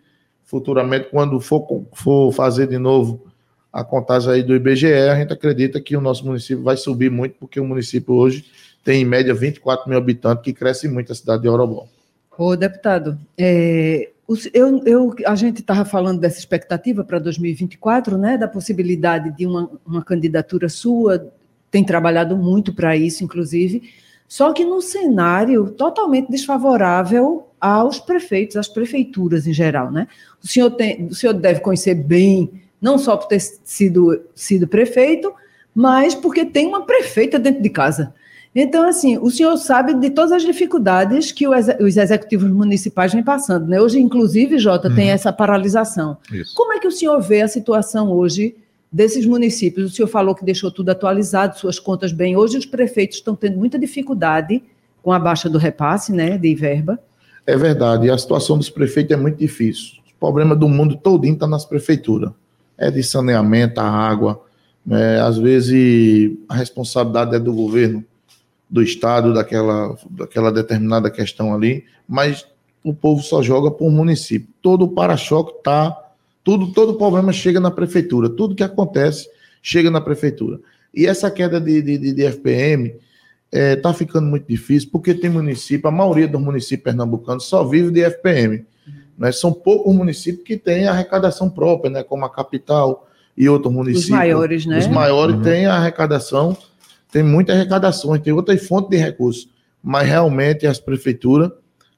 futuramente, 0.45 1.09
quando 1.11 1.41
for, 1.41 1.85
for 1.91 2.31
fazer 2.31 2.67
de 2.67 2.77
novo 2.77 3.25
a 3.69 3.83
contagem 3.83 4.31
aí 4.31 4.43
do 4.43 4.55
IBGE, 4.55 4.93
a 4.93 5.15
gente 5.17 5.33
acredita 5.33 5.81
que 5.81 5.97
o 5.97 5.99
nosso 5.99 6.25
município 6.25 6.63
vai 6.63 6.77
subir 6.77 7.11
muito, 7.11 7.35
porque 7.37 7.59
o 7.59 7.65
município 7.65 8.13
hoje 8.13 8.45
tem 8.81 9.01
em 9.01 9.05
média 9.05 9.33
24 9.33 9.89
mil 9.89 9.97
habitantes, 9.97 10.41
que 10.41 10.53
cresce 10.53 10.87
muito 10.87 11.11
a 11.11 11.15
cidade 11.15 11.41
de 11.41 11.49
Orobó. 11.49 11.93
Ô, 12.37 12.55
deputado, 12.55 13.17
é, 13.37 14.09
eu, 14.53 14.81
eu, 14.85 15.15
a 15.25 15.35
gente 15.35 15.61
estava 15.61 15.85
falando 15.85 16.19
dessa 16.19 16.39
expectativa 16.39 17.03
para 17.03 17.19
2024, 17.19 18.17
né, 18.17 18.37
da 18.37 18.47
possibilidade 18.47 19.35
de 19.37 19.45
uma, 19.45 19.69
uma 19.85 20.03
candidatura 20.03 20.67
sua, 20.67 21.31
tem 21.69 21.83
trabalhado 21.83 22.35
muito 22.35 22.73
para 22.73 22.95
isso, 22.97 23.23
inclusive, 23.23 23.83
só 24.27 24.51
que 24.51 24.65
num 24.65 24.81
cenário 24.81 25.69
totalmente 25.71 26.29
desfavorável 26.29 27.47
aos 27.61 27.99
prefeitos, 27.99 28.57
às 28.57 28.67
prefeituras 28.67 29.47
em 29.47 29.53
geral, 29.53 29.91
né? 29.91 30.07
O 30.43 30.47
senhor, 30.47 30.71
tem, 30.71 31.05
o 31.05 31.13
senhor 31.13 31.33
deve 31.33 31.59
conhecer 31.59 31.95
bem, 31.95 32.61
não 32.81 32.97
só 32.97 33.15
por 33.15 33.27
ter 33.27 33.39
sido, 33.39 34.23
sido 34.33 34.67
prefeito, 34.67 35.33
mas 35.73 36.15
porque 36.15 36.45
tem 36.45 36.67
uma 36.67 36.85
prefeita 36.85 37.37
dentro 37.37 37.61
de 37.61 37.69
casa. 37.69 38.13
Então, 38.55 38.87
assim, 38.87 39.17
o 39.17 39.29
senhor 39.29 39.57
sabe 39.57 39.93
de 39.95 40.09
todas 40.09 40.31
as 40.31 40.43
dificuldades 40.43 41.29
que 41.33 41.45
os 41.45 41.97
executivos 41.97 42.49
municipais 42.49 43.11
vêm 43.11 43.21
passando, 43.21 43.67
né? 43.67 43.81
Hoje, 43.81 43.99
inclusive, 43.99 44.57
Jota, 44.57 44.87
uhum. 44.87 44.95
tem 44.95 45.09
essa 45.09 45.33
paralisação. 45.33 46.17
Isso. 46.31 46.55
Como 46.55 46.71
é 46.71 46.79
que 46.79 46.87
o 46.87 46.91
senhor 46.91 47.19
vê 47.19 47.41
a 47.41 47.49
situação 47.49 48.13
hoje 48.13 48.55
desses 48.89 49.25
municípios? 49.25 49.91
O 49.91 49.93
senhor 49.93 50.07
falou 50.07 50.33
que 50.33 50.45
deixou 50.45 50.71
tudo 50.71 50.89
atualizado, 50.89 51.59
suas 51.59 51.79
contas 51.79 52.13
bem. 52.13 52.37
Hoje, 52.37 52.57
os 52.57 52.65
prefeitos 52.65 53.17
estão 53.17 53.35
tendo 53.35 53.57
muita 53.57 53.77
dificuldade 53.77 54.63
com 55.03 55.11
a 55.11 55.19
baixa 55.19 55.49
do 55.49 55.57
repasse, 55.57 56.13
né, 56.13 56.37
de 56.37 56.55
verba. 56.55 56.97
É 57.45 57.57
verdade, 57.57 58.07
e 58.07 58.09
a 58.09 58.17
situação 58.17 58.57
dos 58.57 58.69
prefeitos 58.69 59.11
é 59.11 59.19
muito 59.19 59.37
difícil. 59.37 59.97
O 60.15 60.19
problema 60.19 60.55
do 60.55 60.69
mundo 60.69 60.95
todinho 60.95 61.33
está 61.33 61.45
nas 61.45 61.65
prefeituras. 61.65 62.31
É 62.77 62.89
de 62.89 63.03
saneamento, 63.03 63.81
a 63.81 63.83
água, 63.83 64.41
né? 64.85 65.19
às 65.19 65.37
vezes 65.37 66.31
a 66.47 66.55
responsabilidade 66.55 67.35
é 67.35 67.39
do 67.39 67.53
governo 67.53 68.03
do 68.69 68.81
Estado 68.81 69.33
daquela, 69.33 69.95
daquela 70.09 70.51
determinada 70.51 71.09
questão 71.09 71.53
ali, 71.53 71.85
mas 72.07 72.45
o 72.83 72.93
povo 72.93 73.21
só 73.21 73.41
joga 73.41 73.71
por 73.71 73.89
município. 73.91 74.47
Todo 74.61 74.85
o 74.85 74.89
para-choque 74.89 75.57
está. 75.57 75.97
Tudo, 76.43 76.71
todo 76.71 76.95
problema 76.95 77.33
chega 77.33 77.59
na 77.59 77.71
prefeitura. 77.71 78.29
Tudo 78.29 78.55
que 78.55 78.63
acontece 78.63 79.27
chega 79.61 79.89
na 79.89 79.99
prefeitura. 79.99 80.59
E 80.93 81.07
essa 81.07 81.31
queda 81.31 81.59
de, 81.59 81.81
de, 81.81 82.13
de 82.13 82.23
FPM 82.23 82.87
está 82.87 82.99
é, 83.51 83.75
tá 83.75 83.93
ficando 83.93 84.27
muito 84.27 84.47
difícil, 84.47 84.89
porque 84.91 85.13
tem 85.13 85.29
município, 85.29 85.87
a 85.87 85.91
maioria 85.91 86.27
dos 86.27 86.41
municípios 86.41 86.83
pernambucanos 86.83 87.45
só 87.45 87.63
vive 87.63 87.91
de 87.91 88.01
FPM. 88.01 88.65
Né? 89.17 89.31
São 89.31 89.51
poucos 89.51 89.93
municípios 89.95 90.45
que 90.45 90.57
têm 90.57 90.87
arrecadação 90.87 91.49
própria, 91.49 91.89
né? 91.89 92.03
como 92.03 92.25
a 92.25 92.29
capital 92.29 93.07
e 93.35 93.49
outros 93.49 93.73
municípios. 93.73 94.05
Os 94.05 94.11
maiores, 94.11 94.65
né? 94.65 94.79
Os 94.79 94.87
maiores 94.87 95.35
uhum. 95.35 95.41
têm 95.41 95.65
a 95.65 95.75
arrecadação 95.75 96.55
tem 97.15 97.23
muitas 97.23 97.55
arrecadações, 97.55 98.21
tem 98.21 98.33
outras 98.33 98.67
fontes 98.67 98.89
de 98.89 98.97
recursos, 98.97 99.47
mas 99.81 100.05
realmente 100.05 100.67
as 100.67 100.81
prefeituras, 100.81 101.49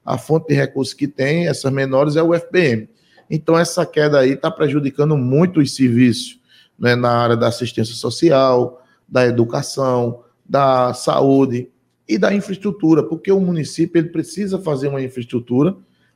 a 0.04 0.16
fonte 0.16 0.46
de 0.46 0.54
recursos 0.54 0.94
que 0.94 1.08
tem, 1.08 1.48
essas 1.48 1.72
menores, 1.72 2.14
é 2.14 2.22
o 2.22 2.32
FPM. 2.32 2.88
Então, 3.28 3.58
essa 3.58 3.84
queda 3.84 4.20
aí 4.20 4.34
está 4.34 4.48
prejudicando 4.48 5.16
muito 5.16 5.58
os 5.58 5.74
serviços 5.74 6.38
né, 6.78 6.94
na 6.94 7.10
área 7.10 7.36
da 7.36 7.48
assistência 7.48 7.96
social, 7.96 8.80
da 9.08 9.26
educação, 9.26 10.22
da 10.48 10.94
saúde 10.94 11.68
e 12.08 12.16
da 12.16 12.32
infraestrutura, 12.32 13.02
porque 13.02 13.32
o 13.32 13.40
município 13.40 13.98
ele 13.98 14.10
precisa 14.10 14.60
fazer 14.60 14.86
uma 14.86 15.02
infraestrutura 15.02 15.74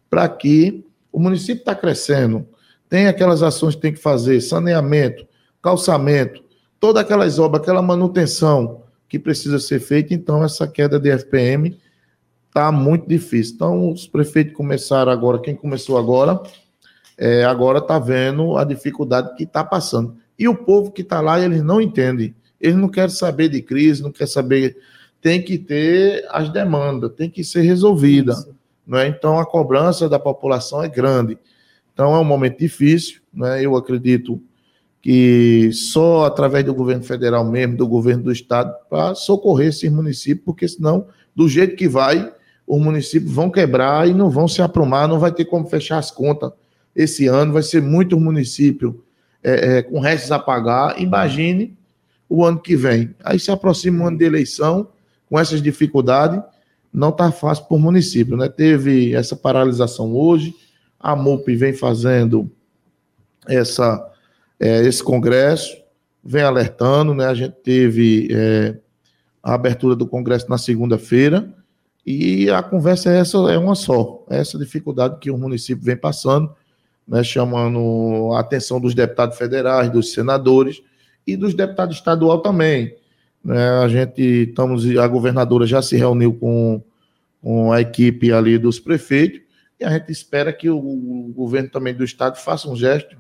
para 0.09 0.29
que 0.29 0.87
o 1.11 1.19
município 1.19 1.63
está 1.63 1.75
crescendo, 1.75 2.47
tem 2.89 3.09
aquelas 3.09 3.43
ações 3.43 3.75
que 3.75 3.81
tem 3.81 3.93
que 3.93 3.99
fazer, 3.99 4.41
saneamento, 4.41 5.27
calçamento, 5.61 6.41
todas 6.79 7.03
aquelas 7.03 7.41
obras, 7.41 7.63
aquela 7.63 7.83
manutenção 7.83 8.82
que 9.13 9.19
precisa 9.19 9.59
ser 9.59 9.79
feito, 9.79 10.15
então 10.15 10.43
essa 10.43 10.67
queda 10.67 10.99
de 10.99 11.11
FPM 11.11 11.79
está 12.49 12.73
muito 12.73 13.07
difícil. 13.07 13.57
Então, 13.57 13.91
os 13.91 14.07
prefeitos 14.07 14.55
começaram 14.55 15.13
agora, 15.13 15.39
quem 15.39 15.55
começou 15.55 15.99
agora, 15.99 16.43
é, 17.19 17.45
agora 17.45 17.79
está 17.79 17.99
vendo 17.99 18.57
a 18.57 18.65
dificuldade 18.65 19.37
que 19.37 19.43
está 19.45 19.63
passando. 19.63 20.17
E 20.39 20.49
o 20.49 20.55
povo 20.55 20.91
que 20.91 21.03
está 21.03 21.21
lá, 21.21 21.39
eles 21.39 21.63
não 21.63 21.79
entendem. 21.79 22.35
Eles 22.59 22.75
não 22.75 22.89
querem 22.89 23.11
saber 23.11 23.51
de 23.51 23.61
crise, 23.61 24.03
não 24.03 24.11
quer 24.11 24.27
saber. 24.27 24.79
Tem 25.21 25.43
que 25.43 25.59
ter 25.59 26.27
as 26.31 26.49
demandas, 26.49 27.13
tem 27.13 27.29
que 27.29 27.45
ser 27.45 27.61
resolvida. 27.61 28.35
Não 28.87 28.99
é? 28.99 29.09
Então, 29.09 29.39
a 29.39 29.45
cobrança 29.45 30.09
da 30.09 30.19
população 30.19 30.83
é 30.83 30.89
grande. 30.89 31.37
Então, 31.93 32.15
é 32.15 32.19
um 32.19 32.25
momento 32.25 32.61
difícil. 32.61 33.21
Né? 33.31 33.63
Eu 33.63 33.77
acredito 33.77 34.43
que 35.03 35.71
só 35.73 36.25
através 36.25 36.65
do 36.65 36.73
governo 36.73 37.03
federal 37.03 37.45
mesmo, 37.45 37.77
do 37.77 37.89
governo 37.89 38.23
do 38.23 38.33
estado, 38.33 38.73
para 38.89 39.17
socorrer 39.17 39.69
esses 39.69 39.91
municípios, 39.91 40.45
porque 40.45 40.69
senão, 40.69 41.09
do 41.35 41.49
jeito 41.49 41.75
que 41.75 41.89
vai, 41.89 42.33
os 42.65 42.81
municípios 42.81 43.33
vão 43.33 43.51
quebrar 43.51 44.09
e 44.09 44.15
não 44.15 44.31
vão 44.31 44.47
se 44.47 44.63
aprumar, 44.63 45.09
não 45.09 45.19
vai 45.19 45.33
ter 45.33 45.45
como 45.45 45.67
fechar 45.67 45.99
as 45.99 46.13
contas 46.13 46.53
esse 46.95 47.27
ano, 47.27 47.53
vai 47.53 47.65
ser 47.65 47.83
muitos 47.83 48.19
municípios 48.21 48.95
é, 49.43 49.79
é, 49.79 49.83
com 49.83 49.99
restos 49.99 50.31
a 50.31 50.39
pagar. 50.39 51.01
Imagine 51.01 51.77
o 52.29 52.45
ano 52.45 52.61
que 52.61 52.77
vem. 52.77 53.13
Aí 53.25 53.41
se 53.41 53.51
aproxima 53.51 54.05
um 54.05 54.07
ano 54.07 54.19
de 54.19 54.25
eleição, 54.25 54.89
com 55.29 55.41
essas 55.41 55.61
dificuldades, 55.61 56.41
não 56.93 57.09
está 57.09 57.33
fácil 57.33 57.65
para 57.65 57.77
o 57.77 57.81
município. 57.81 58.37
Né? 58.37 58.49
Teve 58.49 59.15
essa 59.15 59.35
paralisação 59.35 60.15
hoje, 60.15 60.55
a 61.01 61.17
MUP 61.17 61.57
vem 61.57 61.73
fazendo 61.73 62.49
essa 63.49 64.12
é, 64.59 64.85
esse 64.85 65.03
congresso, 65.03 65.77
vem 66.25 66.43
alertando, 66.43 67.15
né? 67.15 67.27
A 67.27 67.35
gente 67.35 67.55
teve 67.63 68.29
é, 68.31 68.77
a 69.43 69.55
abertura 69.55 69.97
do 69.97 70.07
congresso 70.07 70.49
na 70.49 70.59
segunda-feira 70.59 71.53
e 72.07 72.49
a 72.51 72.63
conversa 72.63 73.11
é 73.13 73.19
essa 73.19 73.39
é 73.51 73.59
uma 73.59 73.75
só, 73.75 74.25
é 74.31 74.39
essa 74.39 74.59
dificuldade 74.59 75.19
que 75.19 75.31
o 75.31 75.39
município 75.39 75.85
vem 75.85 75.97
passando, 75.97 76.55
né? 77.07 77.23
Chamando 77.25 78.33
a 78.35 78.41
atenção 78.41 78.81
dos 78.81 78.95
deputados 78.95 79.37
federais, 79.37 79.91
dos 79.91 80.13
senadores 80.13 80.83
e 81.27 81.37
dos 81.37 81.55
deputados 81.55 81.97
estadual 81.97 82.41
também. 82.41 82.97
Né? 83.45 83.69
A 83.69 83.89
gente 83.89 84.23
estamos, 84.23 84.89
a 84.97 85.07
governadora 85.09 85.67
já 85.67 85.83
se 85.83 85.97
reuniu 85.97 86.35
com, 86.35 86.83
com 87.41 87.73
a 87.73 87.81
equipe 87.81 88.33
ali 88.33 88.59
dos 88.59 88.79
prefeitos 88.79 89.41
e 89.81 89.85
a 89.85 89.91
gente 89.91 90.13
espera 90.13 90.53
que 90.53 90.71
o, 90.71 90.79
o 90.79 91.33
governo 91.35 91.69
também 91.69 91.93
do 91.95 92.05
estado 92.05 92.37
faça 92.37 92.69
um 92.69 92.77
gesto 92.77 93.17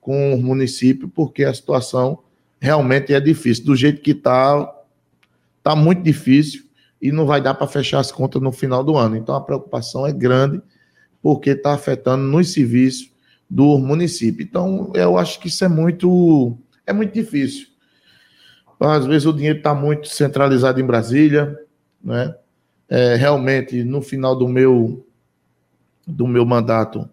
com 0.00 0.34
o 0.34 0.42
município, 0.42 1.08
porque 1.08 1.44
a 1.44 1.52
situação 1.52 2.20
realmente 2.58 3.12
é 3.12 3.20
difícil. 3.20 3.64
Do 3.64 3.76
jeito 3.76 4.00
que 4.00 4.12
está, 4.12 4.70
está 5.58 5.76
muito 5.76 6.02
difícil 6.02 6.64
e 7.00 7.10
não 7.10 7.26
vai 7.26 7.40
dar 7.40 7.54
para 7.54 7.66
fechar 7.66 8.00
as 8.00 8.12
contas 8.12 8.40
no 8.40 8.52
final 8.52 8.84
do 8.84 8.96
ano. 8.96 9.16
Então 9.16 9.34
a 9.34 9.40
preocupação 9.40 10.06
é 10.06 10.12
grande, 10.12 10.60
porque 11.22 11.50
está 11.50 11.72
afetando 11.72 12.24
nos 12.24 12.52
serviços 12.52 13.10
do 13.48 13.78
município. 13.78 14.42
Então 14.42 14.92
eu 14.94 15.18
acho 15.18 15.40
que 15.40 15.48
isso 15.48 15.64
é 15.64 15.68
muito, 15.68 16.56
é 16.86 16.92
muito 16.92 17.12
difícil. 17.12 17.68
Às 18.78 19.04
vezes 19.04 19.26
o 19.26 19.32
dinheiro 19.32 19.58
está 19.58 19.74
muito 19.74 20.08
centralizado 20.08 20.80
em 20.80 20.86
Brasília, 20.86 21.58
né? 22.02 22.34
É, 22.88 23.14
realmente, 23.14 23.84
no 23.84 24.02
final 24.02 24.34
do 24.34 24.48
meu, 24.48 25.06
do 26.04 26.26
meu 26.26 26.44
mandato, 26.44 27.08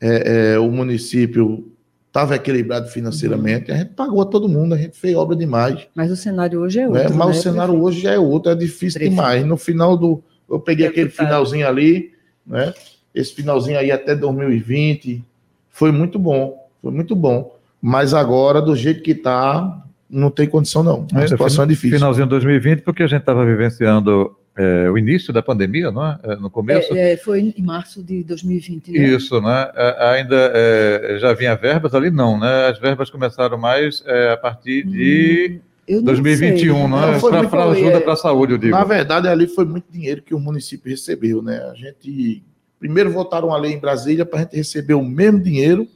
é, 0.00 0.54
é, 0.54 0.58
o 0.58 0.70
município 0.70 1.70
estava 2.16 2.34
equilibrado 2.34 2.88
financeiramente, 2.88 3.70
a 3.70 3.76
gente 3.76 3.90
pagou 3.90 4.22
a 4.22 4.24
todo 4.24 4.48
mundo, 4.48 4.74
a 4.74 4.78
gente 4.78 4.96
fez 4.96 5.14
obra 5.14 5.36
demais. 5.36 5.86
Mas 5.94 6.10
o 6.10 6.16
cenário 6.16 6.60
hoje 6.60 6.80
é 6.80 6.88
né? 6.88 7.00
outro. 7.02 7.14
Mas 7.14 7.28
né, 7.28 7.32
o 7.32 7.42
cenário 7.42 7.74
prefeito? 7.74 7.84
hoje 7.84 8.00
já 8.00 8.12
é 8.12 8.18
outro, 8.18 8.50
é 8.50 8.54
difícil 8.54 8.98
Prefeito. 8.98 9.10
demais. 9.10 9.44
No 9.44 9.58
final 9.58 9.96
do. 9.98 10.22
Eu 10.48 10.58
peguei 10.58 10.86
aquele 10.86 11.06
Deputado. 11.06 11.26
finalzinho 11.26 11.68
ali, 11.68 12.12
né? 12.46 12.72
Esse 13.14 13.34
finalzinho 13.34 13.78
aí 13.78 13.90
até 13.90 14.14
2020 14.14 15.22
foi 15.68 15.92
muito 15.92 16.18
bom, 16.18 16.66
foi 16.80 16.90
muito 16.90 17.14
bom. 17.14 17.54
Mas 17.82 18.14
agora, 18.14 18.62
do 18.62 18.74
jeito 18.74 19.02
que 19.02 19.10
está, 19.10 19.84
não 20.08 20.30
tem 20.30 20.48
condição, 20.48 20.82
não. 20.82 21.06
A 21.12 21.26
situação 21.26 21.64
é 21.64 21.66
difícil. 21.66 21.98
Finalzinho 21.98 22.26
de 22.26 22.30
2020, 22.30 22.80
porque 22.80 23.02
a 23.02 23.06
gente 23.06 23.20
estava 23.20 23.44
vivenciando 23.44 24.34
é, 24.56 24.90
o 24.90 24.96
início 24.96 25.32
da 25.32 25.42
pandemia, 25.42 25.90
não 25.90 26.04
é? 26.06 26.18
É, 26.22 26.36
No 26.36 26.48
começo. 26.50 26.94
É, 26.94 27.12
é, 27.12 27.16
foi 27.16 27.54
em 27.56 27.62
março 27.62 28.02
de 28.02 28.24
2020, 28.24 28.90
né? 28.92 28.98
Isso, 28.98 29.40
né? 29.40 29.70
Ainda 29.98 30.50
é, 30.54 31.18
já 31.20 31.32
vinha 31.34 31.54
verbas 31.54 31.94
ali? 31.94 32.10
Não, 32.10 32.38
né? 32.40 32.68
As 32.68 32.78
verbas 32.78 33.10
começaram 33.10 33.58
mais 33.58 34.02
é, 34.06 34.32
a 34.32 34.36
partir 34.36 34.84
de 34.86 35.60
Hum, 35.60 35.60
eu 35.86 35.96
não 35.98 36.04
2021, 36.06 36.74
sei. 36.74 36.88
não 36.88 37.08
é? 37.08 37.18
Foi 37.20 37.30
Para 37.48 37.64
ajuda 37.64 38.00
para 38.00 38.12
a 38.14 38.16
saúde, 38.16 38.52
eu 38.54 38.58
digo. 38.58 38.72
Na 38.76 38.84
verdade, 38.84 39.28
ali 39.28 39.46
foi 39.46 39.64
muito 39.64 39.86
dinheiro 39.90 40.22
que 40.22 40.34
o 40.34 40.40
município 40.40 40.90
recebeu, 40.90 41.42
né? 41.42 41.58
A 41.70 41.74
gente 41.74 42.42
primeiro 42.78 43.10
votaram 43.10 43.48
uma 43.48 43.56
lei 43.58 43.72
em 43.72 43.78
Brasília 43.78 44.24
para 44.26 44.40
a 44.40 44.42
gente 44.42 44.56
receber 44.56 44.94
o 44.94 45.02
mesmo 45.04 45.40
dinheiro 45.40 45.86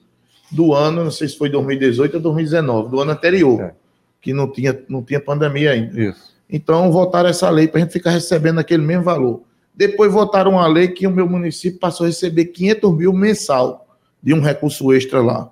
do 0.50 0.72
ano, 0.74 1.04
não 1.04 1.10
sei 1.10 1.28
se 1.28 1.36
foi 1.38 1.48
2018 1.48 2.14
ou 2.14 2.20
2019, 2.20 2.90
do 2.90 3.00
ano 3.00 3.12
anterior, 3.12 3.60
É. 3.60 3.72
que 4.20 4.32
não 4.32 4.50
tinha, 4.50 4.78
não 4.88 5.02
tinha 5.02 5.20
pandemia 5.20 5.70
ainda. 5.72 6.00
Isso. 6.00 6.30
Então, 6.50 6.90
votaram 6.90 7.28
essa 7.28 7.48
lei 7.48 7.68
para 7.68 7.80
a 7.80 7.82
gente 7.82 7.92
ficar 7.92 8.10
recebendo 8.10 8.58
aquele 8.58 8.82
mesmo 8.82 9.04
valor. 9.04 9.42
Depois 9.74 10.12
votaram 10.12 10.52
uma 10.52 10.66
lei 10.66 10.88
que 10.88 11.06
o 11.06 11.10
meu 11.10 11.28
município 11.28 11.78
passou 11.78 12.04
a 12.04 12.08
receber 12.08 12.46
500 12.46 12.92
mil 12.96 13.12
mensal 13.12 13.86
de 14.22 14.34
um 14.34 14.40
recurso 14.40 14.92
extra 14.92 15.22
lá. 15.22 15.50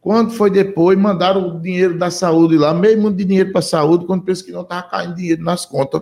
Quando 0.00 0.30
foi 0.30 0.50
depois, 0.50 0.96
mandaram 0.96 1.48
o 1.48 1.60
dinheiro 1.60 1.98
da 1.98 2.10
saúde 2.10 2.56
lá, 2.56 2.72
meio 2.72 3.00
mundo 3.00 3.16
de 3.16 3.24
dinheiro 3.24 3.50
para 3.50 3.58
a 3.58 3.62
saúde, 3.62 4.06
quando 4.06 4.22
pensa 4.22 4.44
que 4.44 4.52
não 4.52 4.62
estava 4.62 4.84
caindo 4.84 5.16
dinheiro 5.16 5.42
nas 5.42 5.66
contas 5.66 6.00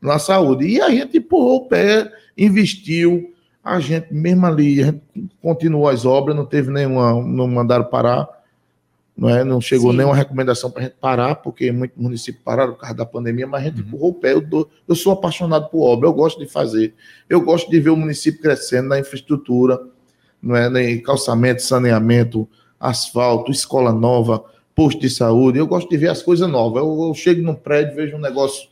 na 0.00 0.18
saúde. 0.18 0.66
E 0.66 0.80
a 0.80 0.90
gente 0.90 1.18
empurrou 1.18 1.56
o 1.56 1.68
pé, 1.68 2.12
investiu, 2.36 3.32
a 3.64 3.80
gente, 3.80 4.12
mesmo 4.12 4.46
ali, 4.46 4.82
a 4.82 4.86
gente 4.86 5.02
continuou 5.42 5.88
as 5.88 6.04
obras, 6.04 6.36
não 6.36 6.44
teve 6.44 6.70
nenhuma, 6.70 7.12
não 7.14 7.46
mandaram 7.46 7.84
parar, 7.84 8.28
não, 9.20 9.28
é? 9.28 9.44
não 9.44 9.60
chegou 9.60 9.90
Sim. 9.90 9.98
nenhuma 9.98 10.16
recomendação 10.16 10.70
para 10.70 10.80
a 10.80 10.84
gente 10.86 10.96
parar, 10.98 11.34
porque 11.36 11.70
muitos 11.70 11.96
municípios 12.02 12.42
pararam 12.42 12.72
por 12.72 12.80
causa 12.80 12.96
da 12.96 13.04
pandemia, 13.04 13.46
mas 13.46 13.60
a 13.62 13.64
gente 13.66 13.82
Uhum. 13.82 13.86
empurrou 13.88 14.10
o 14.10 14.14
pé. 14.14 14.32
Eu, 14.32 14.40
dou- 14.40 14.68
eu 14.88 14.94
sou 14.94 15.12
apaixonado 15.12 15.68
por 15.68 15.82
obra, 15.86 16.08
eu 16.08 16.12
gosto 16.12 16.38
de 16.40 16.46
fazer, 16.46 16.94
eu 17.28 17.40
gosto 17.42 17.70
de 17.70 17.78
ver 17.78 17.90
o 17.90 17.96
município 17.96 18.40
crescendo 18.40 18.88
na 18.88 18.98
infraestrutura, 18.98 19.78
não 20.42 20.56
é? 20.56 20.90
em 20.90 21.02
calçamento, 21.02 21.60
saneamento, 21.62 22.48
asfalto, 22.80 23.50
escola 23.50 23.92
nova, 23.92 24.42
posto 24.74 24.98
de 25.00 25.10
saúde. 25.10 25.58
Eu 25.58 25.66
gosto 25.66 25.90
de 25.90 25.96
ver 25.98 26.08
as 26.08 26.22
coisas 26.22 26.48
novas. 26.48 26.82
Eu, 26.82 27.08
eu 27.08 27.14
chego 27.14 27.42
num 27.42 27.54
prédio, 27.54 27.94
vejo 27.96 28.16
um 28.16 28.20
negócio 28.20 28.68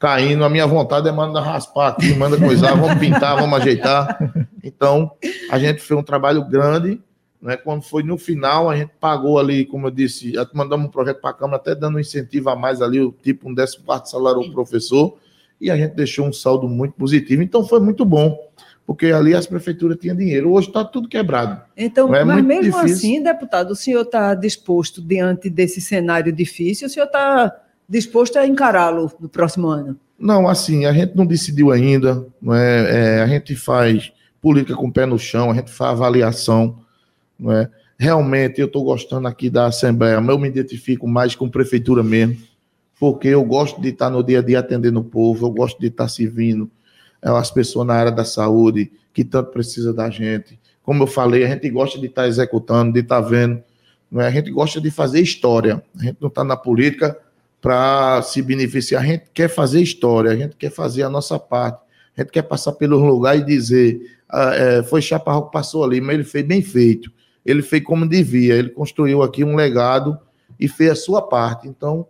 caindo, 0.00 0.44
a 0.44 0.50
minha 0.50 0.66
vontade 0.66 1.08
é 1.08 1.12
mandar 1.12 1.42
raspar 1.42 1.90
aqui, 1.90 2.12
manda 2.16 2.36
coisar, 2.36 2.74
vamos 2.74 2.98
pintar, 2.98 3.36
vamos 3.36 3.56
ajeitar. 3.60 4.18
Então, 4.64 5.12
a 5.48 5.60
gente 5.60 5.80
fez 5.80 5.98
um 6.00 6.02
trabalho 6.02 6.44
grande, 6.44 7.00
né? 7.42 7.56
Quando 7.56 7.82
foi 7.82 8.04
no 8.04 8.16
final, 8.16 8.70
a 8.70 8.76
gente 8.76 8.92
pagou 9.00 9.38
ali, 9.38 9.66
como 9.66 9.88
eu 9.88 9.90
disse, 9.90 10.32
mandamos 10.54 10.86
um 10.86 10.90
projeto 10.90 11.20
para 11.20 11.30
a 11.30 11.34
Câmara, 11.34 11.56
até 11.56 11.74
dando 11.74 11.96
um 11.96 12.00
incentivo 12.00 12.48
a 12.48 12.56
mais 12.56 12.80
ali, 12.80 13.00
o 13.00 13.10
tipo 13.10 13.50
um 13.50 13.54
14 13.54 13.82
salário 14.08 14.40
ao 14.40 14.50
professor, 14.52 15.18
e 15.60 15.70
a 15.70 15.76
gente 15.76 15.94
deixou 15.94 16.26
um 16.26 16.32
saldo 16.32 16.68
muito 16.68 16.94
positivo. 16.94 17.42
Então, 17.42 17.66
foi 17.66 17.80
muito 17.80 18.04
bom, 18.04 18.38
porque 18.86 19.06
ali 19.06 19.34
as 19.34 19.46
prefeituras 19.46 19.98
tinham 20.00 20.16
dinheiro. 20.16 20.52
Hoje 20.52 20.68
está 20.68 20.84
tudo 20.84 21.08
quebrado. 21.08 21.60
Então, 21.76 22.14
é 22.14 22.24
mas 22.24 22.44
mesmo 22.44 22.72
difícil. 22.72 22.96
assim, 22.96 23.22
deputado, 23.22 23.72
o 23.72 23.76
senhor 23.76 24.02
está 24.02 24.34
disposto, 24.34 25.02
diante 25.02 25.50
desse 25.50 25.80
cenário 25.80 26.32
difícil, 26.32 26.86
o 26.86 26.90
senhor 26.90 27.06
está 27.06 27.60
disposto 27.88 28.38
a 28.38 28.46
encará-lo 28.46 29.10
no 29.18 29.28
próximo 29.28 29.66
ano? 29.66 29.98
Não, 30.16 30.48
assim, 30.48 30.86
a 30.86 30.92
gente 30.92 31.16
não 31.16 31.26
decidiu 31.26 31.72
ainda, 31.72 32.24
não 32.40 32.54
é, 32.54 33.18
é, 33.18 33.22
a 33.22 33.26
gente 33.26 33.56
faz 33.56 34.12
política 34.40 34.76
com 34.76 34.86
o 34.86 34.92
pé 34.92 35.04
no 35.04 35.18
chão, 35.18 35.50
a 35.50 35.54
gente 35.54 35.70
faz 35.70 35.92
avaliação, 35.92 36.78
não 37.42 37.52
é? 37.52 37.68
Realmente 37.98 38.60
eu 38.60 38.66
estou 38.66 38.84
gostando 38.84 39.28
aqui 39.28 39.50
da 39.50 39.66
Assembleia, 39.66 40.20
mas 40.20 40.30
eu 40.30 40.38
me 40.38 40.48
identifico 40.48 41.06
mais 41.06 41.34
com 41.34 41.48
prefeitura 41.48 42.02
mesmo, 42.02 42.36
porque 42.98 43.28
eu 43.28 43.44
gosto 43.44 43.80
de 43.80 43.88
estar 43.88 44.10
no 44.10 44.22
dia 44.22 44.38
a 44.38 44.42
dia 44.42 44.60
atendendo 44.60 45.00
o 45.00 45.04
povo, 45.04 45.46
eu 45.46 45.50
gosto 45.50 45.78
de 45.80 45.88
estar 45.88 46.08
servindo 46.08 46.70
é, 47.20 47.28
as 47.28 47.50
pessoas 47.50 47.86
na 47.86 47.94
área 47.94 48.12
da 48.12 48.24
saúde, 48.24 48.90
que 49.12 49.24
tanto 49.24 49.50
precisa 49.50 49.92
da 49.92 50.08
gente. 50.08 50.58
Como 50.82 51.02
eu 51.02 51.06
falei, 51.06 51.44
a 51.44 51.48
gente 51.48 51.68
gosta 51.68 51.98
de 51.98 52.06
estar 52.06 52.26
executando, 52.26 52.92
de 52.92 53.00
estar 53.00 53.20
vendo, 53.20 53.62
não 54.10 54.20
é? 54.20 54.26
a 54.26 54.30
gente 54.30 54.50
gosta 54.50 54.80
de 54.80 54.90
fazer 54.90 55.20
história, 55.20 55.82
a 55.98 56.02
gente 56.02 56.18
não 56.20 56.28
está 56.28 56.44
na 56.44 56.56
política 56.56 57.16
para 57.62 58.20
se 58.22 58.42
beneficiar. 58.42 59.02
A 59.02 59.06
gente 59.06 59.24
quer 59.32 59.48
fazer 59.48 59.80
história, 59.80 60.32
a 60.32 60.36
gente 60.36 60.56
quer 60.56 60.70
fazer 60.70 61.04
a 61.04 61.08
nossa 61.08 61.38
parte, 61.38 61.80
a 62.16 62.20
gente 62.20 62.32
quer 62.32 62.42
passar 62.42 62.72
pelos 62.72 63.00
lugares 63.00 63.42
e 63.42 63.46
dizer: 63.46 64.00
ah, 64.28 64.54
é, 64.54 64.82
foi 64.82 65.00
Chaparral 65.00 65.46
que 65.46 65.52
passou 65.52 65.84
ali, 65.84 66.00
mas 66.00 66.14
ele 66.14 66.24
fez 66.24 66.44
bem 66.44 66.60
feito, 66.60 67.10
ele 67.44 67.62
fez 67.62 67.82
como 67.82 68.06
devia, 68.08 68.54
ele 68.54 68.70
construiu 68.70 69.22
aqui 69.22 69.42
um 69.44 69.56
legado 69.56 70.18
e 70.58 70.68
fez 70.68 70.90
a 70.90 70.94
sua 70.94 71.22
parte. 71.22 71.66
Então, 71.68 72.06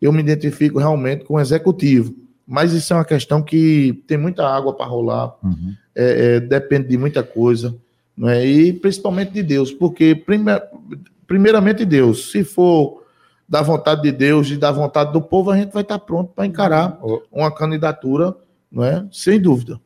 eu 0.00 0.12
me 0.12 0.20
identifico 0.20 0.78
realmente 0.78 1.24
com 1.24 1.34
o 1.34 1.40
executivo. 1.40 2.14
Mas 2.46 2.72
isso 2.72 2.92
é 2.92 2.96
uma 2.96 3.04
questão 3.04 3.40
que 3.42 4.02
tem 4.06 4.18
muita 4.18 4.46
água 4.46 4.74
para 4.74 4.84
rolar, 4.86 5.34
Uhum. 5.42 5.74
é, 5.94 6.36
é, 6.36 6.40
depende 6.40 6.88
de 6.88 6.98
muita 6.98 7.22
coisa, 7.22 7.74
não 8.16 8.28
é? 8.28 8.44
e 8.46 8.72
principalmente 8.72 9.32
de 9.32 9.42
Deus, 9.42 9.72
porque 9.72 10.14
prime- 10.14 10.60
primeiramente 11.26 11.84
Deus, 11.86 12.30
se 12.30 12.44
for 12.44 13.02
da 13.48 13.62
vontade 13.62 14.02
de 14.02 14.12
Deus 14.12 14.50
e 14.50 14.56
da 14.56 14.70
vontade 14.70 15.12
do 15.12 15.20
povo, 15.22 15.50
a 15.50 15.56
gente 15.56 15.72
vai 15.72 15.82
estar 15.82 15.98
pronto 15.98 16.32
para 16.34 16.44
encarar 16.46 16.98
O- 17.02 17.22
uma 17.32 17.50
candidatura, 17.50 18.34
não 18.70 18.84
é? 18.84 19.06
Sem 19.10 19.40
dúvida. 19.40 19.80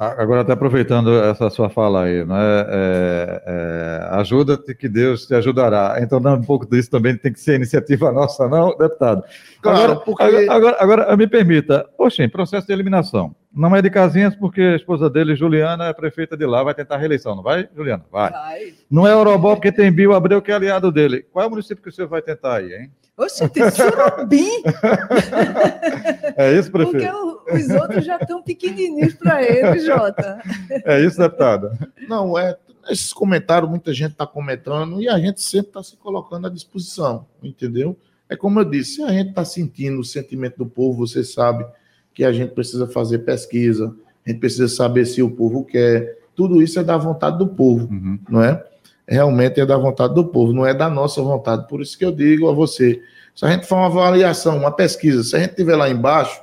Agora, 0.00 0.40
até 0.40 0.52
aproveitando 0.54 1.14
essa 1.14 1.50
sua 1.50 1.68
fala 1.68 2.04
aí, 2.04 2.24
né? 2.24 2.34
é, 2.68 3.42
é, 3.46 4.08
ajuda-te 4.18 4.74
que 4.74 4.88
Deus 4.88 5.26
te 5.26 5.34
ajudará. 5.34 5.98
Então, 6.00 6.18
não, 6.18 6.36
um 6.36 6.42
pouco 6.42 6.64
disso 6.66 6.90
também 6.90 7.14
tem 7.18 7.30
que 7.30 7.38
ser 7.38 7.56
iniciativa 7.56 8.10
nossa, 8.12 8.48
não, 8.48 8.74
deputado? 8.78 9.22
Claro, 9.60 9.78
agora, 9.82 9.96
porque- 10.00 10.22
agora, 10.22 10.52
agora, 10.52 10.76
agora, 10.80 11.16
me 11.18 11.26
permita, 11.26 11.86
poxa, 11.98 12.24
em 12.24 12.30
processo 12.30 12.66
de 12.66 12.72
eliminação. 12.72 13.34
Não 13.52 13.74
é 13.74 13.82
de 13.82 13.90
Casinhas, 13.90 14.36
porque 14.36 14.60
a 14.60 14.76
esposa 14.76 15.10
dele, 15.10 15.34
Juliana, 15.34 15.86
é 15.86 15.92
prefeita 15.92 16.36
de 16.36 16.46
lá, 16.46 16.62
vai 16.62 16.72
tentar 16.74 16.94
a 16.94 16.98
reeleição, 16.98 17.34
não 17.34 17.42
vai, 17.42 17.68
Juliana? 17.74 18.04
Vai. 18.10 18.30
Vai. 18.30 18.74
Não 18.90 19.06
é 19.06 19.14
Orobó, 19.16 19.54
porque 19.56 19.72
tem 19.72 19.90
Bio 19.90 20.12
Abreu, 20.14 20.40
que 20.40 20.52
é 20.52 20.54
aliado 20.54 20.92
dele. 20.92 21.26
Qual 21.32 21.44
é 21.44 21.48
o 21.48 21.50
município 21.50 21.82
que 21.82 21.88
o 21.88 21.92
senhor 21.92 22.06
vai 22.08 22.22
tentar 22.22 22.56
aí, 22.58 22.72
hein? 22.72 22.90
Oxe, 23.16 23.46
tem 23.48 23.68
surubim, 23.70 24.62
É 26.36 26.52
isso, 26.58 26.70
porque 26.70 26.90
prefeito? 26.92 27.14
o- 27.16 27.54
os 27.54 27.68
outros 27.70 28.04
já 28.04 28.16
estão 28.16 28.42
pequenininhos 28.42 29.14
para 29.14 29.42
ele, 29.42 29.80
Jota. 29.80 30.40
É 30.84 31.00
isso, 31.00 31.18
deputado? 31.18 31.70
Não, 32.08 32.38
é. 32.38 32.56
Esses 32.88 33.12
comentários, 33.12 33.68
muita 33.68 33.92
gente 33.92 34.12
está 34.12 34.26
comentando 34.26 35.02
e 35.02 35.08
a 35.08 35.18
gente 35.18 35.42
sempre 35.42 35.68
está 35.68 35.82
se 35.82 35.96
colocando 35.98 36.46
à 36.46 36.50
disposição, 36.50 37.26
entendeu? 37.42 37.96
É 38.28 38.36
como 38.36 38.58
eu 38.60 38.64
disse, 38.64 38.96
se 38.96 39.02
a 39.02 39.08
gente 39.08 39.30
está 39.30 39.44
sentindo 39.44 40.00
o 40.00 40.04
sentimento 40.04 40.56
do 40.58 40.66
povo, 40.66 41.06
você 41.06 41.22
sabe 41.22 41.66
que 42.14 42.24
a 42.24 42.32
gente 42.32 42.52
precisa 42.52 42.86
fazer 42.86 43.20
pesquisa, 43.20 43.94
a 44.26 44.30
gente 44.30 44.40
precisa 44.40 44.68
saber 44.68 45.06
se 45.06 45.22
o 45.22 45.30
povo 45.30 45.64
quer. 45.64 46.18
Tudo 46.34 46.62
isso 46.62 46.78
é 46.78 46.84
da 46.84 46.96
vontade 46.96 47.38
do 47.38 47.46
povo, 47.46 47.88
Uhum. 47.90 48.18
não 48.28 48.42
é? 48.42 48.62
Realmente 49.06 49.60
é 49.60 49.66
da 49.66 49.76
vontade 49.76 50.14
do 50.14 50.24
povo, 50.24 50.52
não 50.52 50.64
é 50.64 50.72
da 50.72 50.88
nossa 50.88 51.20
vontade. 51.22 51.66
Por 51.68 51.80
isso 51.82 51.98
que 51.98 52.04
eu 52.04 52.12
digo 52.12 52.48
a 52.48 52.52
você, 52.52 53.00
se 53.34 53.44
a 53.44 53.50
gente 53.50 53.66
for 53.66 53.76
uma 53.76 53.86
avaliação, 53.86 54.56
uma 54.56 54.70
pesquisa, 54.70 55.22
se 55.24 55.34
a 55.36 55.40
gente 55.40 55.50
estiver 55.50 55.76
lá 55.76 55.88
embaixo, 55.90 56.40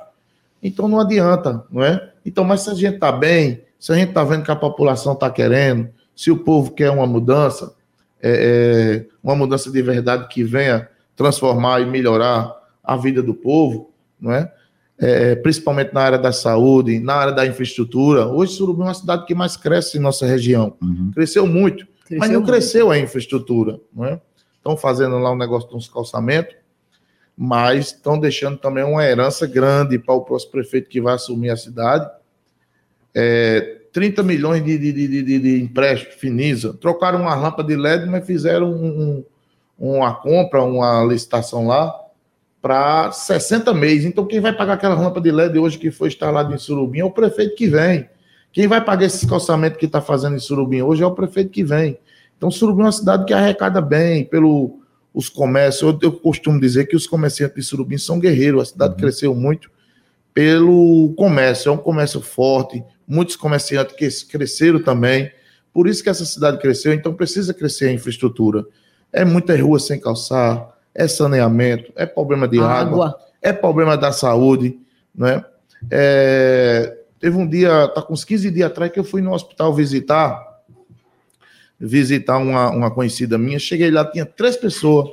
então 0.62 0.88
não 0.88 1.00
adianta, 1.00 1.64
não 1.70 1.82
é? 1.82 2.10
Então, 2.26 2.44
mas 2.44 2.62
se 2.62 2.70
a 2.70 2.74
gente 2.74 2.94
está 2.96 3.10
bem, 3.12 3.62
se 3.78 3.92
a 3.92 3.94
gente 3.94 4.08
está 4.10 4.24
vendo 4.24 4.42
que 4.44 4.50
a 4.50 4.56
população 4.56 5.12
está 5.14 5.30
querendo, 5.30 5.88
se 6.14 6.30
o 6.30 6.36
povo 6.38 6.72
quer 6.72 6.90
uma 6.90 7.06
mudança, 7.06 7.72
é, 8.20 9.04
é, 9.06 9.14
uma 9.22 9.36
mudança 9.36 9.70
de 9.70 9.80
verdade 9.80 10.26
que 10.28 10.42
venha 10.42 10.88
transformar 11.14 11.80
e 11.80 11.86
melhorar 11.86 12.52
a 12.82 12.96
vida 12.96 13.22
do 13.22 13.32
povo, 13.34 13.90
não 14.20 14.32
é? 14.32 14.52
É, 15.00 15.36
principalmente 15.36 15.92
na 15.94 16.00
área 16.00 16.18
da 16.18 16.32
saúde, 16.32 16.98
na 16.98 17.14
área 17.14 17.32
da 17.32 17.46
infraestrutura. 17.46 18.26
Hoje, 18.26 18.54
Surubim 18.54 18.82
é 18.82 18.86
uma 18.86 18.94
cidade 18.94 19.24
que 19.26 19.34
mais 19.34 19.56
cresce 19.56 19.96
em 19.96 20.00
nossa 20.00 20.26
região. 20.26 20.74
Uhum. 20.82 21.12
Cresceu 21.14 21.46
muito, 21.46 21.86
mas 22.18 22.28
não 22.30 22.40
muito. 22.40 22.50
cresceu 22.50 22.90
a 22.90 22.98
infraestrutura, 22.98 23.78
não 23.94 24.04
é? 24.04 24.20
Estão 24.56 24.76
fazendo 24.76 25.16
lá 25.18 25.30
um 25.30 25.36
negócio 25.36 25.68
de 25.68 25.76
uns 25.76 25.88
calçamentos, 25.88 26.56
mas 27.36 27.86
estão 27.86 28.18
deixando 28.18 28.58
também 28.58 28.82
uma 28.82 29.04
herança 29.04 29.46
grande 29.46 30.00
para 30.00 30.14
o 30.14 30.22
próximo 30.22 30.50
prefeito 30.50 30.88
que 30.90 31.00
vai 31.00 31.14
assumir 31.14 31.50
a 31.50 31.56
cidade. 31.56 32.10
É, 33.14 33.76
30 33.92 34.22
milhões 34.24 34.64
de, 34.64 34.76
de, 34.78 34.92
de, 34.92 35.22
de, 35.22 35.38
de 35.38 35.62
empréstimo, 35.62 36.12
Finisa. 36.12 36.74
Trocaram 36.74 37.20
uma 37.22 37.34
lâmpada 37.36 37.68
de 37.68 37.76
LED, 37.76 38.04
mas 38.06 38.26
fizeram 38.26 38.70
um- 38.72 39.24
um- 39.78 39.96
uma 39.96 40.12
compra, 40.14 40.60
uma 40.62 41.04
licitação 41.04 41.68
lá 41.68 41.94
para 42.60 43.12
60 43.12 43.72
meses. 43.74 44.04
Então, 44.04 44.26
quem 44.26 44.40
vai 44.40 44.52
pagar 44.52 44.74
aquela 44.74 44.94
lâmpada 44.94 45.20
de 45.20 45.30
LED 45.30 45.58
hoje 45.58 45.78
que 45.78 45.90
foi 45.90 46.08
instalada 46.08 46.54
em 46.54 46.58
Surubim 46.58 47.00
é 47.00 47.04
o 47.04 47.10
prefeito 47.10 47.54
que 47.54 47.68
vem. 47.68 48.08
Quem 48.52 48.66
vai 48.66 48.84
pagar 48.84 49.06
esse 49.06 49.26
calçamento 49.26 49.78
que 49.78 49.86
está 49.86 50.00
fazendo 50.00 50.36
em 50.36 50.40
Surubim 50.40 50.82
hoje 50.82 51.02
é 51.02 51.06
o 51.06 51.14
prefeito 51.14 51.50
que 51.50 51.62
vem. 51.62 51.98
Então, 52.36 52.50
Surubim 52.50 52.82
é 52.82 52.84
uma 52.86 52.92
cidade 52.92 53.24
que 53.24 53.32
arrecada 53.32 53.80
bem 53.80 54.24
pelo 54.24 54.80
os 55.12 55.28
comércios. 55.28 55.82
Eu, 55.82 55.98
eu 56.00 56.12
costumo 56.12 56.60
dizer 56.60 56.86
que 56.86 56.96
os 56.96 57.06
comerciantes 57.06 57.56
de 57.56 57.62
Surubim 57.62 57.98
são 57.98 58.18
guerreiros. 58.18 58.62
A 58.62 58.64
cidade 58.66 58.92
uhum. 58.94 59.00
cresceu 59.00 59.34
muito 59.34 59.70
pelo 60.32 61.12
comércio. 61.16 61.70
É 61.70 61.72
um 61.72 61.78
comércio 61.78 62.20
forte. 62.20 62.82
Muitos 63.06 63.36
comerciantes 63.36 63.94
que 64.22 64.30
cresceram 64.30 64.82
também. 64.82 65.30
Por 65.72 65.88
isso 65.88 66.02
que 66.02 66.08
essa 66.08 66.24
cidade 66.24 66.58
cresceu. 66.58 66.92
Então, 66.92 67.14
precisa 67.14 67.52
crescer 67.52 67.86
a 67.86 67.92
infraestrutura. 67.92 68.64
É 69.12 69.24
muitas 69.24 69.60
ruas 69.60 69.86
sem 69.86 69.98
calçar, 69.98 70.68
é 70.94 71.06
saneamento, 71.06 71.92
é 71.96 72.06
problema 72.06 72.48
de 72.48 72.58
água, 72.58 72.80
água 72.80 73.18
é 73.40 73.52
problema 73.52 73.96
da 73.96 74.12
saúde, 74.12 74.78
né? 75.14 75.44
É, 75.90 76.98
teve 77.20 77.36
um 77.36 77.46
dia, 77.46 77.88
tá 77.88 78.02
com 78.02 78.12
uns 78.12 78.24
15 78.24 78.50
dias 78.50 78.70
atrás, 78.70 78.90
que 78.90 78.98
eu 78.98 79.04
fui 79.04 79.22
no 79.22 79.32
hospital 79.32 79.74
visitar 79.74 80.48
visitar 81.78 82.38
uma, 82.38 82.70
uma 82.70 82.90
conhecida 82.90 83.38
minha. 83.38 83.58
Cheguei 83.58 83.90
lá, 83.90 84.04
tinha 84.04 84.26
três 84.26 84.56
pessoas 84.56 85.10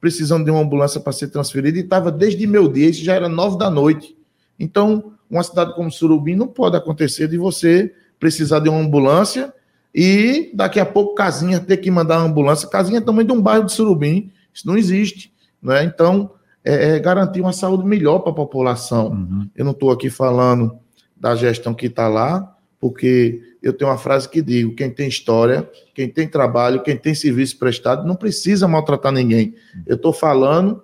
precisando 0.00 0.44
de 0.44 0.50
uma 0.50 0.60
ambulância 0.60 1.00
para 1.00 1.12
ser 1.12 1.28
transferida 1.28 1.78
e 1.78 1.82
estava 1.82 2.10
desde 2.10 2.44
meu 2.44 2.66
dia, 2.66 2.88
isso 2.88 3.04
já 3.04 3.14
era 3.14 3.28
nove 3.28 3.56
da 3.56 3.70
noite. 3.70 4.16
Então, 4.58 5.12
uma 5.30 5.44
cidade 5.44 5.74
como 5.74 5.92
Surubim 5.92 6.34
não 6.34 6.48
pode 6.48 6.76
acontecer 6.76 7.28
de 7.28 7.38
você 7.38 7.94
precisar 8.18 8.58
de 8.58 8.68
uma 8.68 8.80
ambulância 8.80 9.54
e 9.94 10.50
daqui 10.54 10.80
a 10.80 10.86
pouco 10.86 11.14
Casinha 11.14 11.60
ter 11.60 11.76
que 11.76 11.90
mandar 11.90 12.18
uma 12.18 12.26
ambulância. 12.26 12.68
Casinha 12.68 12.98
é 12.98 13.00
também 13.00 13.24
de 13.24 13.32
um 13.32 13.40
bairro 13.40 13.64
de 13.64 13.72
Surubim, 13.72 14.32
isso 14.52 14.66
não 14.66 14.76
existe. 14.76 15.32
Né? 15.62 15.84
Então, 15.84 16.32
é, 16.64 16.96
é 16.96 16.98
garantir 16.98 17.40
uma 17.40 17.52
saúde 17.52 17.84
melhor 17.84 18.20
para 18.20 18.32
a 18.32 18.34
população. 18.34 19.08
Uhum. 19.08 19.50
Eu 19.54 19.64
não 19.64 19.72
estou 19.72 19.90
aqui 19.90 20.10
falando 20.10 20.78
da 21.16 21.34
gestão 21.34 21.74
que 21.74 21.86
está 21.86 22.08
lá, 22.08 22.56
porque 22.80 23.40
eu 23.62 23.72
tenho 23.72 23.90
uma 23.90 23.98
frase 23.98 24.28
que 24.28 24.42
digo: 24.42 24.74
quem 24.74 24.90
tem 24.90 25.08
história, 25.08 25.68
quem 25.94 26.08
tem 26.08 26.26
trabalho, 26.26 26.82
quem 26.82 26.96
tem 26.96 27.14
serviço 27.14 27.58
prestado, 27.58 28.06
não 28.06 28.16
precisa 28.16 28.66
maltratar 28.66 29.12
ninguém. 29.12 29.54
Eu 29.86 29.96
estou 29.96 30.12
falando 30.12 30.82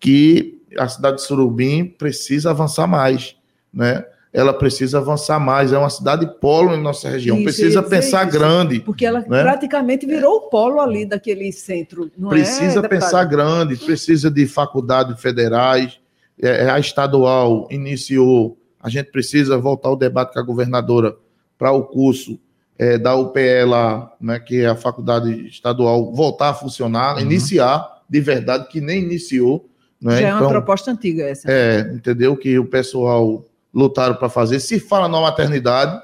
que 0.00 0.62
a 0.78 0.88
cidade 0.88 1.16
de 1.16 1.22
Surubim 1.22 1.84
precisa 1.84 2.50
avançar 2.50 2.86
mais, 2.86 3.36
né? 3.72 4.04
Ela 4.36 4.52
precisa 4.52 4.98
avançar 4.98 5.38
mais, 5.38 5.72
é 5.72 5.78
uma 5.78 5.88
cidade 5.88 6.26
polo 6.40 6.74
em 6.74 6.82
nossa 6.82 7.08
região, 7.08 7.36
isso, 7.36 7.44
precisa 7.44 7.80
pensar 7.84 8.26
isso, 8.26 8.36
grande. 8.36 8.80
Porque 8.80 9.06
ela 9.06 9.20
né? 9.20 9.42
praticamente 9.42 10.04
virou 10.06 10.38
o 10.38 10.40
polo 10.50 10.80
ali 10.80 11.06
daquele 11.06 11.52
centro. 11.52 12.10
É, 12.20 12.28
precisa 12.28 12.80
é, 12.80 12.88
pensar 12.88 13.22
grande, 13.24 13.76
precisa 13.76 14.28
de 14.28 14.44
faculdades 14.46 15.20
federais, 15.20 16.00
é, 16.42 16.68
a 16.68 16.80
estadual 16.80 17.68
iniciou, 17.70 18.58
a 18.80 18.88
gente 18.88 19.12
precisa 19.12 19.56
voltar 19.56 19.88
ao 19.88 19.96
debate 19.96 20.34
com 20.34 20.40
a 20.40 20.42
governadora 20.42 21.16
para 21.56 21.70
o 21.70 21.84
curso 21.84 22.40
é, 22.76 22.98
da 22.98 23.14
UPE 23.14 23.64
lá, 23.66 24.12
né, 24.20 24.40
que 24.40 24.62
é 24.62 24.66
a 24.66 24.74
faculdade 24.74 25.46
estadual, 25.46 26.12
voltar 26.12 26.50
a 26.50 26.54
funcionar, 26.54 27.14
uhum. 27.14 27.22
iniciar 27.22 28.02
de 28.08 28.20
verdade, 28.20 28.68
que 28.68 28.80
nem 28.80 29.00
iniciou. 29.00 29.68
Né? 30.00 30.20
Já 30.20 30.28
é 30.28 30.32
uma 30.32 30.40
então, 30.40 30.50
proposta 30.50 30.90
antiga 30.90 31.24
essa. 31.24 31.50
É, 31.50 31.80
entendeu? 31.94 32.36
Que 32.36 32.58
o 32.58 32.66
pessoal 32.66 33.44
lutaram 33.74 34.14
para 34.14 34.28
fazer. 34.28 34.60
Se 34.60 34.78
fala 34.78 35.08
na 35.08 35.20
maternidade, 35.20 36.00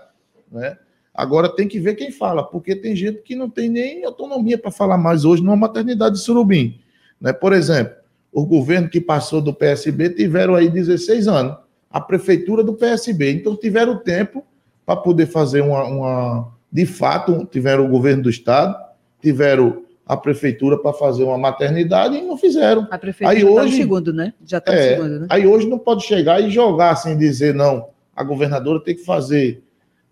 né? 0.51 0.77
Agora 1.15 1.49
tem 1.49 1.69
que 1.69 1.79
ver 1.79 1.97
quem 1.97 2.11
fala, 2.11 2.43
porque 2.43 2.75
tem 2.75 2.97
gente 2.97 3.21
que 3.23 3.35
não 3.35 3.51
tem 3.51 3.69
nem 3.69 4.05
autonomia 4.05 4.57
para 4.57 4.71
falar 4.71 4.97
mais 4.97 5.25
hoje 5.25 5.43
numa 5.43 5.57
maternidade 5.57 6.17
de 6.17 6.23
surubim. 6.23 6.81
Né? 7.21 7.33
Por 7.33 7.53
exemplo, 7.53 7.95
o 8.33 8.47
governo 8.47 8.89
que 8.89 9.01
passou 9.01 9.41
do 9.41 9.53
PSB 9.53 10.11
tiveram 10.11 10.55
aí 10.55 10.69
16 10.69 11.29
anos, 11.29 11.57
a 11.91 12.01
prefeitura 12.01 12.63
do 12.63 12.75
PSB, 12.75 13.33
então 13.33 13.57
tiveram 13.57 13.99
tempo 13.99 14.45
para 14.87 14.97
poder 14.97 15.27
fazer 15.27 15.61
uma, 15.61 15.85
uma, 15.85 16.53
De 16.73 16.87
fato, 16.87 17.47
tiveram 17.51 17.85
o 17.85 17.89
governo 17.89 18.23
do 18.23 18.31
Estado, 18.31 18.77
tiveram 19.21 19.83
a 20.11 20.17
prefeitura 20.17 20.77
para 20.77 20.93
fazer 20.93 21.23
uma 21.23 21.39
maternidade 21.39 22.17
e 22.17 22.21
não 22.21 22.37
fizeram. 22.37 22.89
A 22.91 22.99
prefeitura 22.99 23.39
aí 23.39 23.45
hoje, 23.45 23.55
tá 23.55 23.65
no 23.65 23.71
segundo, 23.71 24.13
né? 24.13 24.35
Já 24.45 24.59
está 24.59 24.75
é, 24.75 24.77
no 24.77 24.97
segundo, 24.97 25.21
né? 25.21 25.27
Aí 25.31 25.47
hoje 25.47 25.69
não 25.69 25.79
pode 25.79 26.03
chegar 26.03 26.41
e 26.43 26.51
jogar 26.51 26.91
assim, 26.91 27.17
dizer, 27.17 27.55
não, 27.55 27.87
a 28.17 28.25
governadora 28.25 28.81
tem 28.81 28.97
que 28.97 29.05
fazer. 29.05 29.63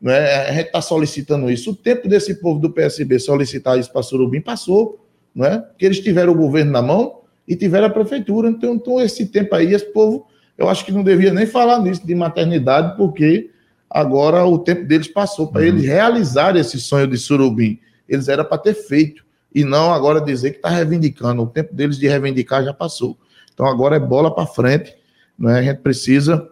Né? 0.01 0.17
A 0.47 0.53
gente 0.53 0.67
está 0.67 0.81
solicitando 0.81 1.51
isso. 1.51 1.73
O 1.73 1.75
tempo 1.75 2.09
desse 2.09 2.37
povo 2.37 2.61
do 2.61 2.71
PSB 2.71 3.19
solicitar 3.19 3.77
isso 3.77 3.93
para 3.93 4.05
Surubim 4.05 4.41
passou, 4.41 5.05
não 5.35 5.45
é? 5.45 5.59
Porque 5.59 5.87
eles 5.87 5.99
tiveram 5.99 6.33
o 6.33 6.37
governo 6.37 6.71
na 6.71 6.81
mão 6.81 7.23
e 7.49 7.57
tiveram 7.57 7.89
a 7.89 7.91
prefeitura. 7.91 8.49
Então, 8.51 8.75
então 8.75 9.01
esse 9.01 9.27
tempo 9.27 9.53
aí, 9.57 9.75
esse 9.75 9.87
povo, 9.87 10.29
eu 10.57 10.69
acho 10.69 10.85
que 10.85 10.93
não 10.93 11.03
devia 11.03 11.33
nem 11.33 11.45
falar 11.45 11.83
nisso 11.83 12.07
de 12.07 12.15
maternidade, 12.15 12.97
porque 12.97 13.51
Agora 13.91 14.45
o 14.45 14.59
tempo 14.59 14.85
deles 14.85 15.09
passou 15.09 15.47
para 15.47 15.63
uhum. 15.63 15.69
eles 15.69 15.85
realizarem 15.87 16.61
esse 16.61 16.79
sonho 16.79 17.07
de 17.07 17.17
Surubim. 17.17 17.79
Eles 18.07 18.29
era 18.29 18.45
para 18.45 18.59
ter 18.59 18.75
feito 18.75 19.25
e 19.55 19.65
não 19.65 19.93
agora 19.93 20.21
dizer 20.21 20.53
que 20.53 20.57
está 20.59 20.69
reivindicando. 20.69 21.43
O 21.43 21.47
tempo 21.47 21.75
deles 21.75 21.99
de 21.99 22.07
reivindicar 22.07 22.65
já 22.65 22.73
passou. 22.73 23.19
Então 23.53 23.67
agora 23.67 23.97
é 23.97 24.01
bola 24.01 24.35
para 24.35 24.47
frente. 24.47 24.95
Né? 25.39 25.59
A 25.59 25.63
gente 25.63 25.79
precisa, 25.79 26.49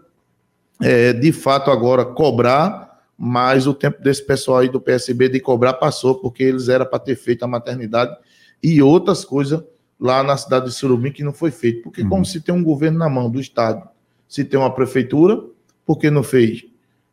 é, 0.80 1.12
de 1.12 1.32
fato, 1.32 1.70
agora 1.70 2.04
cobrar, 2.04 3.02
mas 3.18 3.66
o 3.66 3.74
tempo 3.74 4.02
desse 4.02 4.24
pessoal 4.24 4.58
aí 4.58 4.68
do 4.68 4.80
PSB 4.80 5.28
de 5.28 5.40
cobrar 5.40 5.74
passou, 5.74 6.16
porque 6.16 6.42
eles 6.42 6.68
era 6.68 6.84
para 6.84 6.98
ter 6.98 7.16
feito 7.16 7.44
a 7.44 7.48
maternidade 7.48 8.16
e 8.62 8.82
outras 8.82 9.24
coisas 9.24 9.62
lá 9.98 10.22
na 10.22 10.36
cidade 10.36 10.66
de 10.66 10.72
Surubim 10.72 11.10
que 11.10 11.24
não 11.24 11.32
foi 11.32 11.50
feito. 11.50 11.82
Porque, 11.82 12.02
uhum. 12.02 12.08
como 12.08 12.24
se 12.24 12.40
tem 12.40 12.54
um 12.54 12.62
governo 12.62 12.98
na 12.98 13.08
mão 13.08 13.30
do 13.30 13.40
Estado, 13.40 13.88
se 14.28 14.44
tem 14.44 14.58
uma 14.58 14.74
prefeitura, 14.74 15.42
por 15.84 15.98
que 15.98 16.10
não 16.10 16.22
fez? 16.22 16.64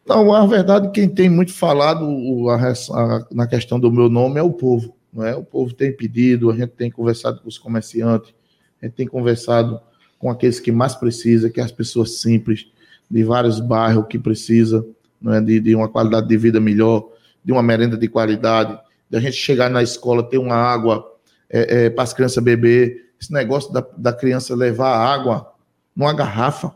Não, 0.06 0.34
a 0.34 0.46
verdade, 0.46 0.92
quem 0.92 1.08
tem 1.08 1.30
muito 1.30 1.54
falado 1.54 2.06
a, 2.50 2.56
a, 2.58 3.26
na 3.32 3.48
questão 3.48 3.80
do 3.80 3.90
meu 3.90 4.10
nome 4.10 4.38
é 4.38 4.44
o 4.44 4.52
povo. 4.52 4.98
Não 5.14 5.26
é? 5.26 5.34
O 5.34 5.46
povo 5.46 5.74
tem 5.74 5.96
pedido, 5.96 6.52
a 6.52 6.54
gente 6.54 6.72
tem 6.72 6.92
conversado 6.92 7.40
com 7.40 7.48
os 7.48 7.58
comerciantes, 7.58 8.34
a 8.82 8.86
gente 8.86 8.96
tem 8.96 9.08
conversado 9.08 9.80
com 10.20 10.30
aqueles 10.30 10.60
que 10.60 10.74
mais 10.74 10.94
precisam, 10.94 11.50
que 11.50 11.62
é 11.62 11.64
as 11.64 11.72
pessoas 11.72 12.20
simples, 12.20 12.68
de 13.10 13.24
vários 13.24 13.62
bairros 13.62 14.08
que 14.10 14.20
precisam 14.20 14.86
é? 15.28 15.40
de, 15.40 15.62
de 15.62 15.74
uma 15.74 15.88
qualidade 15.88 16.28
de 16.28 16.36
vida 16.36 16.60
melhor, 16.60 17.08
de 17.46 17.54
uma 17.54 17.64
merenda 17.64 17.96
de 17.96 18.10
qualidade, 18.10 18.78
da 19.10 19.20
gente 19.20 19.36
chegar 19.36 19.70
na 19.70 19.82
escola, 19.82 20.24
ter 20.24 20.38
uma 20.38 20.56
água 20.56 21.06
é, 21.50 21.86
é, 21.86 21.90
para 21.90 22.04
as 22.04 22.14
crianças 22.14 22.44
beber, 22.44 23.12
esse 23.20 23.32
negócio 23.32 23.72
da, 23.72 23.86
da 23.98 24.14
criança 24.14 24.56
levar 24.56 24.96
água 24.96 25.52
numa 25.96 26.14
garrafa 26.14 26.76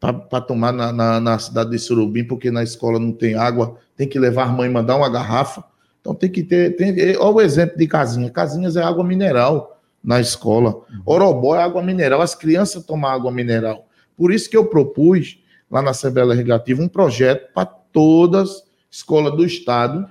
para 0.00 0.40
tomar 0.40 0.72
na, 0.72 0.92
na, 0.92 1.20
na, 1.20 1.38
cidade 1.38 1.70
de 1.70 1.78
Surubim, 1.78 2.24
porque 2.24 2.50
na 2.50 2.62
escola 2.62 2.98
não 2.98 3.12
tem 3.12 3.36
água, 3.36 3.76
tem 3.96 4.08
que 4.08 4.18
levar 4.18 4.48
a 4.48 4.52
mãe 4.52 4.68
mandar 4.68 4.96
uma 4.96 5.08
garrafa. 5.08 5.62
Então 6.00 6.12
tem 6.12 6.28
que 6.28 6.42
ter. 6.42 6.74
Tem, 6.74 7.16
olha 7.16 7.34
o 7.36 7.40
exemplo 7.40 7.78
de 7.78 7.86
casinha. 7.86 8.28
Casinhas 8.28 8.74
é 8.76 8.82
água 8.82 9.04
mineral 9.04 9.80
na 10.02 10.20
escola. 10.20 10.80
Orobó 11.06 11.54
é 11.54 11.62
água 11.62 11.80
mineral. 11.80 12.20
As 12.20 12.34
crianças 12.34 12.84
tomam 12.84 13.08
água 13.08 13.30
mineral. 13.30 13.86
Por 14.16 14.32
isso 14.32 14.50
que 14.50 14.56
eu 14.56 14.64
propus, 14.64 15.38
lá 15.70 15.80
na 15.80 15.90
Assembleia 15.90 16.26
Legislativa, 16.26 16.82
um 16.82 16.88
projeto 16.88 17.52
para 17.54 17.66
todas 17.66 18.50
as 18.50 18.64
escolas 18.90 19.36
do 19.36 19.44
Estado 19.44 20.08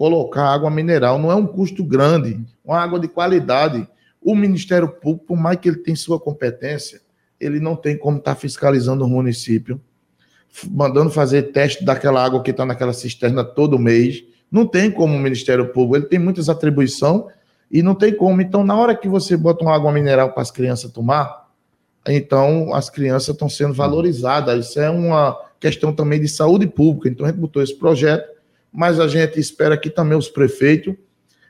colocar 0.00 0.46
água 0.46 0.70
mineral. 0.70 1.18
Não 1.18 1.30
é 1.30 1.34
um 1.34 1.46
custo 1.46 1.84
grande, 1.84 2.40
uma 2.64 2.80
água 2.80 2.98
de 2.98 3.06
qualidade. 3.06 3.86
O 4.18 4.34
Ministério 4.34 4.88
Público, 4.88 5.26
por 5.26 5.36
mais 5.36 5.58
que 5.58 5.68
ele 5.68 5.76
tenha 5.76 5.94
sua 5.94 6.18
competência, 6.18 7.02
ele 7.38 7.60
não 7.60 7.76
tem 7.76 7.98
como 7.98 8.16
estar 8.16 8.34
tá 8.34 8.40
fiscalizando 8.40 9.04
o 9.04 9.08
município, 9.08 9.78
mandando 10.70 11.10
fazer 11.10 11.52
teste 11.52 11.84
daquela 11.84 12.24
água 12.24 12.42
que 12.42 12.50
está 12.50 12.64
naquela 12.64 12.94
cisterna 12.94 13.44
todo 13.44 13.78
mês, 13.78 14.24
Não 14.50 14.66
tem 14.66 14.90
como 14.90 15.14
o 15.14 15.20
Ministério 15.20 15.68
Público, 15.68 15.96
ele 15.96 16.06
tem 16.06 16.18
muitas 16.18 16.48
atribuições 16.48 17.24
e 17.70 17.82
não 17.82 17.94
tem 17.94 18.16
como. 18.16 18.40
Então, 18.40 18.64
na 18.64 18.74
hora 18.74 18.96
que 18.96 19.06
você 19.06 19.36
bota 19.36 19.62
uma 19.62 19.74
água 19.74 19.92
mineral 19.92 20.32
para 20.32 20.40
as 20.40 20.50
crianças 20.50 20.90
tomar, 20.90 21.46
então 22.08 22.72
as 22.72 22.88
crianças 22.88 23.34
estão 23.34 23.50
sendo 23.50 23.74
valorizadas. 23.74 24.70
Isso 24.70 24.80
é 24.80 24.88
uma 24.88 25.38
questão 25.60 25.92
também 25.92 26.18
de 26.18 26.26
saúde 26.26 26.66
pública. 26.66 27.10
Então, 27.10 27.26
a 27.26 27.28
gente 27.28 27.38
botou 27.38 27.62
esse 27.62 27.76
projeto, 27.76 28.39
mas 28.72 29.00
a 29.00 29.08
gente 29.08 29.38
espera 29.38 29.76
que 29.76 29.90
também 29.90 30.16
os 30.16 30.28
prefeitos, 30.28 30.94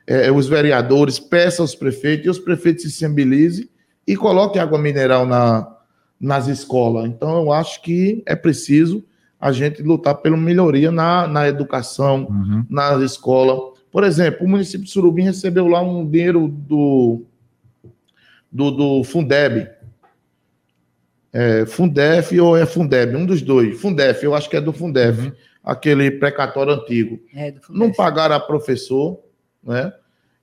eh, 0.06 0.30
os 0.30 0.48
vereadores, 0.48 1.18
peçam 1.18 1.64
aos 1.64 1.74
prefeitos 1.74 2.26
e 2.26 2.30
os 2.30 2.38
prefeitos 2.38 2.82
se 2.82 2.90
sensibilizem 2.90 3.68
e 4.06 4.16
coloquem 4.16 4.60
água 4.60 4.78
mineral 4.78 5.26
na, 5.26 5.76
nas 6.20 6.48
escolas. 6.48 7.06
Então, 7.06 7.42
eu 7.42 7.52
acho 7.52 7.82
que 7.82 8.22
é 8.26 8.34
preciso 8.34 9.04
a 9.40 9.52
gente 9.52 9.82
lutar 9.82 10.16
pela 10.16 10.36
melhoria 10.36 10.90
na, 10.90 11.26
na 11.26 11.48
educação, 11.48 12.26
uhum. 12.28 12.64
nas 12.68 13.00
escolas. 13.02 13.58
Por 13.90 14.04
exemplo, 14.04 14.46
o 14.46 14.48
município 14.48 14.84
de 14.84 14.90
Surubim 14.90 15.22
recebeu 15.22 15.66
lá 15.66 15.80
um 15.80 16.06
dinheiro 16.08 16.46
do, 16.46 17.22
do, 18.52 18.70
do 18.70 19.04
Fundeb. 19.04 19.68
É, 21.32 21.64
Fundef 21.64 22.38
ou 22.38 22.56
é 22.56 22.66
Fundeb? 22.66 23.16
Um 23.16 23.24
dos 23.24 23.40
dois. 23.40 23.80
Fundef, 23.80 24.22
eu 24.22 24.34
acho 24.34 24.50
que 24.50 24.56
é 24.56 24.60
do 24.60 24.72
Fundef, 24.72 25.20
uhum. 25.20 25.32
Aquele 25.62 26.10
precatório 26.10 26.72
antigo. 26.72 27.20
É, 27.34 27.54
não 27.68 27.92
pagaram 27.92 28.34
a 28.34 28.40
professor, 28.40 29.20
né? 29.62 29.92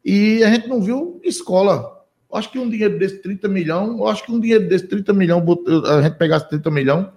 E 0.03 0.43
a 0.43 0.49
gente 0.49 0.67
não 0.67 0.82
viu 0.82 1.19
escola. 1.23 2.06
Acho 2.32 2.51
que 2.51 2.60
um 2.60 2.69
dinheiro 2.69 2.97
desse 2.99 3.17
30 3.21 3.47
milhões, 3.47 4.01
acho 4.10 4.25
que 4.25 4.32
um 4.32 4.39
dinheiro 4.39 4.67
desse 4.67 4.88
30 4.88 5.13
milhões, 5.13 5.43
a 5.86 6.01
gente 6.01 6.17
pegasse 6.17 6.47
30 6.49 6.69
milhões, 6.71 7.08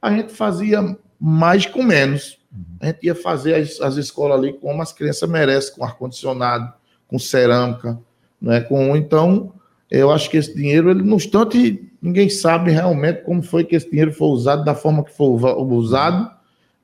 a 0.00 0.10
gente 0.10 0.32
fazia 0.32 0.96
mais 1.20 1.66
com 1.66 1.82
menos. 1.82 2.38
A 2.80 2.86
gente 2.86 3.04
ia 3.04 3.14
fazer 3.14 3.54
as, 3.54 3.80
as 3.80 3.96
escolas 3.96 4.38
ali 4.38 4.52
como 4.54 4.80
as 4.82 4.92
crianças 4.92 5.28
merecem, 5.28 5.74
com 5.74 5.84
ar-condicionado, 5.84 6.72
com 7.06 7.18
cerâmica, 7.18 7.98
né? 8.40 8.60
Com, 8.60 8.96
então, 8.96 9.52
eu 9.90 10.10
acho 10.10 10.30
que 10.30 10.36
esse 10.36 10.54
dinheiro, 10.54 10.90
ele, 10.90 11.02
no 11.02 11.16
instante, 11.16 11.92
ninguém 12.00 12.28
sabe 12.28 12.70
realmente 12.70 13.22
como 13.22 13.42
foi 13.42 13.64
que 13.64 13.76
esse 13.76 13.90
dinheiro 13.90 14.12
foi 14.12 14.28
usado, 14.28 14.64
da 14.64 14.74
forma 14.74 15.04
que 15.04 15.12
foi 15.12 15.28
usado. 15.28 16.30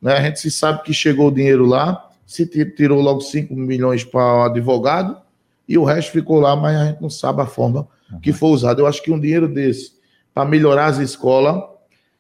Né? 0.00 0.14
A 0.14 0.22
gente 0.22 0.40
se 0.40 0.50
sabe 0.50 0.82
que 0.82 0.92
chegou 0.92 1.28
o 1.28 1.34
dinheiro 1.34 1.64
lá, 1.66 2.10
se 2.26 2.46
tirou 2.46 3.00
logo 3.00 3.20
5 3.20 3.54
milhões 3.54 4.04
para 4.04 4.20
o 4.20 4.42
advogado, 4.44 5.16
e 5.68 5.76
o 5.76 5.84
resto 5.84 6.12
ficou 6.12 6.40
lá, 6.40 6.54
mas 6.54 6.76
a 6.76 6.86
gente 6.86 7.02
não 7.02 7.10
sabe 7.10 7.42
a 7.42 7.46
forma 7.46 7.88
uhum. 8.10 8.20
que 8.20 8.32
foi 8.32 8.50
usado. 8.50 8.80
Eu 8.80 8.86
acho 8.86 9.02
que 9.02 9.10
um 9.10 9.18
dinheiro 9.18 9.48
desse, 9.48 9.92
para 10.32 10.44
melhorar 10.44 10.86
as 10.86 10.98
escolas, 10.98 11.62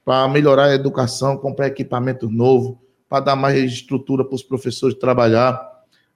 para 0.04 0.26
melhorar 0.28 0.66
a 0.66 0.74
educação, 0.74 1.36
comprar 1.36 1.66
equipamento 1.66 2.28
novo, 2.30 2.80
para 3.08 3.24
dar 3.24 3.36
mais 3.36 3.72
estrutura 3.72 4.24
para 4.24 4.34
os 4.34 4.42
professores 4.42 4.98
trabalhar, 4.98 5.60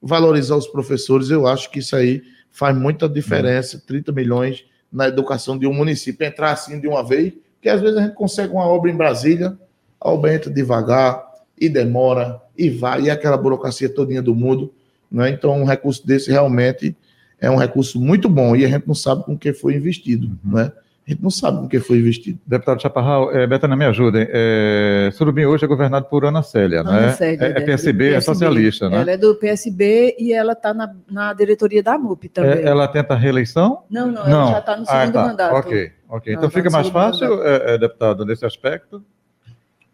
valorizar 0.03 0.57
os 0.57 0.67
professores, 0.67 1.31
eu 1.31 1.47
acho 1.47 1.71
que 1.71 1.79
isso 1.79 1.95
aí 1.95 2.23
faz 2.51 2.77
muita 2.77 3.09
diferença, 3.09 3.83
30 3.87 4.13
milhões 4.13 4.65
na 4.93 5.07
educação 5.07 5.57
de 5.57 5.67
um 5.67 5.73
município, 5.73 6.27
entrar 6.27 6.53
assim 6.53 6.81
de 6.81 6.89
uma 6.89 7.03
vez, 7.05 7.33
que 7.61 7.69
às 7.69 7.81
vezes 7.81 7.97
a 7.97 8.03
gente 8.03 8.15
consegue 8.15 8.53
uma 8.53 8.67
obra 8.67 8.91
em 8.91 8.97
Brasília, 8.97 9.57
a 10.01 10.11
obra 10.11 10.35
entra 10.35 10.51
devagar, 10.51 11.30
e 11.61 11.69
demora, 11.69 12.41
e 12.57 12.71
vai, 12.71 13.03
e 13.03 13.11
aquela 13.11 13.37
burocracia 13.37 13.89
todinha 13.89 14.23
do 14.23 14.35
mundo, 14.35 14.73
né? 15.11 15.29
então 15.31 15.53
um 15.53 15.65
recurso 15.65 16.07
desse 16.07 16.31
realmente 16.31 16.97
é 17.39 17.51
um 17.51 17.57
recurso 17.57 18.01
muito 18.01 18.29
bom, 18.29 18.57
e 18.57 18.65
a 18.65 18.69
gente 18.69 18.87
não 18.87 18.95
sabe 18.95 19.25
com 19.25 19.37
que 19.37 19.53
foi 19.53 19.75
investido, 19.75 20.27
uhum. 20.45 20.57
né? 20.57 20.73
A 21.07 21.11
gente 21.11 21.23
não 21.23 21.31
sabe 21.31 21.59
com 21.59 21.67
que 21.67 21.81
foi 21.81 21.99
investido. 21.99 22.39
Deputado 22.47 22.81
Chaparral, 22.81 23.35
é, 23.35 23.45
Betana, 23.45 23.75
me 23.75 23.85
ajudem. 23.87 24.29
É, 24.31 25.11
Surubim 25.15 25.45
hoje 25.45 25.65
é 25.65 25.67
governado 25.67 26.07
por 26.07 26.25
Ana 26.25 26.43
Célia, 26.43 26.83
Ana 26.83 26.93
né? 26.93 27.13
Célia, 27.13 27.47
é, 27.47 27.51
é 27.51 27.61
PSB, 27.63 28.13
é 28.13 28.21
socialista, 28.21 28.89
né? 28.89 29.01
Ela 29.01 29.11
é 29.13 29.17
do 29.17 29.35
PSB 29.35 30.15
e 30.19 30.33
ela 30.33 30.53
está 30.53 30.73
na, 30.73 30.95
na 31.11 31.33
diretoria 31.33 31.83
da 31.83 31.99
MUP 31.99 32.29
também. 32.29 32.59
É, 32.59 32.63
ela 32.63 32.87
tenta 32.87 33.17
reeleição? 33.17 33.83
Não, 33.91 34.07
não, 34.07 34.25
não. 34.25 34.43
ela 34.43 34.53
já 34.53 34.59
está 34.59 34.77
no 34.77 34.87
segundo 34.87 35.09
ah, 35.09 35.11
tá. 35.11 35.27
mandato. 35.27 35.55
Ok, 35.57 35.93
ok. 36.09 36.35
Então 36.35 36.51
fica 36.51 36.71
tá 36.71 36.77
mais 36.77 36.89
fácil, 36.89 37.43
é, 37.43 37.75
é, 37.75 37.79
deputado, 37.79 38.25
nesse 38.25 38.47
aspecto? 38.47 39.03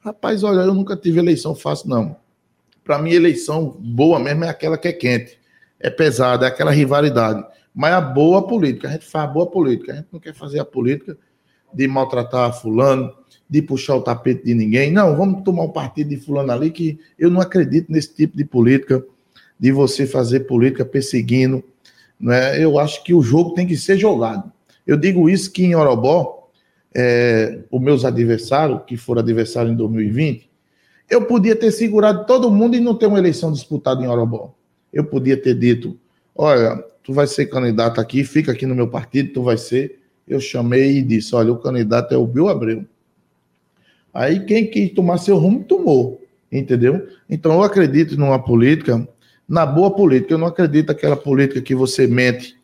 Rapaz, 0.07 0.45
olha, 0.45 0.61
eu 0.61 0.73
nunca 0.73 0.97
tive 0.97 1.19
eleição 1.19 1.53
fácil, 1.53 1.89
não. 1.89 2.17
Para 2.85 2.97
mim, 2.97 3.11
eleição 3.11 3.77
boa 3.81 4.21
mesmo 4.21 4.45
é 4.45 4.49
aquela 4.49 4.79
que 4.79 4.87
é 4.87 4.93
quente, 4.93 5.37
é 5.81 5.91
pesada, 5.91 6.47
é 6.47 6.49
aquela 6.49 6.71
rivalidade. 6.71 7.45
Mas 7.75 7.93
a 7.93 8.01
boa 8.01 8.47
política, 8.47 8.87
a 8.87 8.93
gente 8.93 9.05
faz 9.05 9.25
a 9.25 9.33
boa 9.33 9.51
política. 9.51 9.93
A 9.93 9.97
gente 9.97 10.07
não 10.13 10.21
quer 10.21 10.33
fazer 10.33 10.61
a 10.61 10.65
política 10.65 11.19
de 11.75 11.89
maltratar 11.89 12.53
fulano, 12.53 13.13
de 13.51 13.61
puxar 13.61 13.97
o 13.97 14.01
tapete 14.01 14.45
de 14.45 14.55
ninguém. 14.55 14.93
Não, 14.93 15.17
vamos 15.17 15.43
tomar 15.43 15.65
o 15.65 15.67
um 15.67 15.73
partido 15.73 16.11
de 16.11 16.19
fulano 16.19 16.53
ali, 16.53 16.71
que 16.71 17.01
eu 17.19 17.29
não 17.29 17.41
acredito 17.41 17.91
nesse 17.91 18.15
tipo 18.15 18.37
de 18.37 18.45
política, 18.45 19.05
de 19.59 19.73
você 19.73 20.07
fazer 20.07 20.47
política 20.47 20.85
perseguindo. 20.85 21.65
Né? 22.21 22.63
Eu 22.63 22.79
acho 22.79 23.03
que 23.03 23.13
o 23.13 23.23
jogo 23.23 23.55
tem 23.55 23.67
que 23.67 23.77
ser 23.77 23.99
jogado. 23.99 24.53
Eu 24.87 24.97
digo 24.97 25.29
isso 25.29 25.51
que 25.51 25.65
em 25.65 25.75
Orobó, 25.75 26.36
é, 26.99 27.59
os 27.71 27.79
meus 27.79 28.07
adversários, 28.07 28.81
que 28.87 28.97
foram 28.97 29.21
adversários 29.21 29.71
em 29.71 29.77
2020, 29.77 30.49
eu 31.11 31.27
podia 31.27 31.55
ter 31.55 31.71
segurado 31.71 32.25
todo 32.25 32.51
mundo 32.51 32.75
e 32.75 32.81
não 32.81 32.95
ter 32.95 33.05
uma 33.05 33.19
eleição 33.19 33.53
disputada 33.53 34.03
em 34.03 34.09
Orobó. 34.09 34.55
Eu 34.91 35.05
podia 35.05 35.37
ter 35.37 35.55
dito, 35.55 35.95
olha, 36.35 36.83
tu 37.05 37.13
vai 37.13 37.27
ser 37.27 37.47
candidato 37.47 38.01
aqui, 38.01 38.25
fica 38.25 38.53
aqui 38.53 38.65
no 38.65 38.75
meu 38.75 38.89
partido, 38.89 39.35
tu 39.35 39.43
vai 39.43 39.59
ser. 39.59 39.99
Eu 40.27 40.41
chamei 40.41 40.97
e 40.97 41.03
disse: 41.03 41.35
olha, 41.35 41.53
o 41.53 41.59
candidato 41.59 42.15
é 42.15 42.17
o 42.17 42.27
Bill 42.27 42.49
Abreu. 42.49 42.87
Aí 44.13 44.41
quem 44.47 44.67
quis 44.67 44.91
tomar 44.95 45.19
seu 45.19 45.37
rumo, 45.37 45.63
tomou. 45.65 46.23
Entendeu? 46.51 47.07
Então 47.29 47.53
eu 47.53 47.63
acredito 47.63 48.19
numa 48.19 48.39
política, 48.39 49.07
na 49.47 49.67
boa 49.67 49.91
política. 49.91 50.33
Eu 50.33 50.39
não 50.39 50.47
acredito 50.47 50.89
naquela 50.89 51.17
política 51.17 51.61
que 51.61 51.75
você 51.75 52.07
mente, 52.07 52.57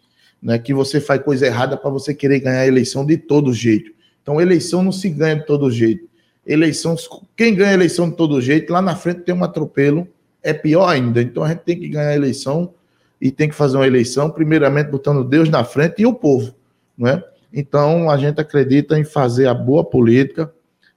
né, 0.42 0.58
que 0.58 0.72
você 0.72 1.00
faz 1.00 1.22
coisa 1.22 1.46
errada 1.46 1.76
para 1.76 1.90
você 1.90 2.14
querer 2.14 2.40
ganhar 2.40 2.60
a 2.60 2.66
eleição 2.66 3.04
de 3.04 3.18
todo 3.18 3.52
jeito. 3.52 3.92
Então, 4.22 4.40
eleição 4.40 4.82
não 4.82 4.92
se 4.92 5.10
ganha 5.10 5.36
de 5.36 5.46
todo 5.46 5.70
jeito. 5.70 6.08
Eleição, 6.46 6.96
quem 7.36 7.54
ganha 7.54 7.72
eleição 7.72 8.08
de 8.08 8.16
todo 8.16 8.40
jeito, 8.40 8.72
lá 8.72 8.80
na 8.80 8.96
frente 8.96 9.20
tem 9.20 9.34
um 9.34 9.44
atropelo, 9.44 10.08
é 10.42 10.52
pior 10.52 10.88
ainda. 10.88 11.20
Então, 11.20 11.44
a 11.44 11.48
gente 11.48 11.60
tem 11.60 11.78
que 11.78 11.88
ganhar 11.88 12.08
a 12.08 12.14
eleição 12.14 12.74
e 13.20 13.30
tem 13.30 13.48
que 13.48 13.54
fazer 13.54 13.76
uma 13.76 13.86
eleição, 13.86 14.30
primeiramente 14.30 14.90
botando 14.90 15.22
Deus 15.22 15.48
na 15.48 15.64
frente 15.64 16.02
e 16.02 16.06
o 16.06 16.12
povo, 16.12 16.54
não 16.98 17.08
é? 17.08 17.22
Então, 17.52 18.10
a 18.10 18.16
gente 18.16 18.40
acredita 18.40 18.98
em 18.98 19.04
fazer 19.04 19.46
a 19.46 19.54
boa 19.54 19.84
política 19.84 20.52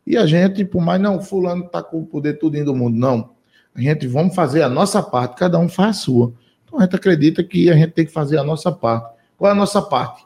e 0.08 0.18
a 0.18 0.26
gente, 0.26 0.64
por 0.64 0.82
mais 0.82 1.02
não, 1.02 1.22
fulano 1.22 1.66
está 1.66 1.84
com 1.84 2.00
o 2.00 2.06
poder 2.06 2.40
tudo 2.40 2.64
do 2.64 2.76
mundo, 2.76 2.98
não. 2.98 3.32
A 3.76 3.82
gente 3.82 4.08
vamos 4.08 4.34
fazer 4.34 4.62
a 4.62 4.70
nossa 4.70 5.04
parte, 5.04 5.36
cada 5.36 5.60
um 5.60 5.68
faz 5.68 5.90
a 5.90 6.00
sua. 6.00 6.34
Então, 6.66 6.80
a 6.80 6.84
gente 6.84 6.96
acredita 6.96 7.44
que 7.44 7.70
a 7.70 7.74
gente 7.76 7.92
tem 7.92 8.06
que 8.06 8.12
fazer 8.12 8.38
a 8.38 8.44
nossa 8.44 8.72
parte. 8.72 9.14
Qual 9.38 9.50
é 9.50 9.52
a 9.52 9.56
nossa 9.56 9.82
parte? 9.82 10.24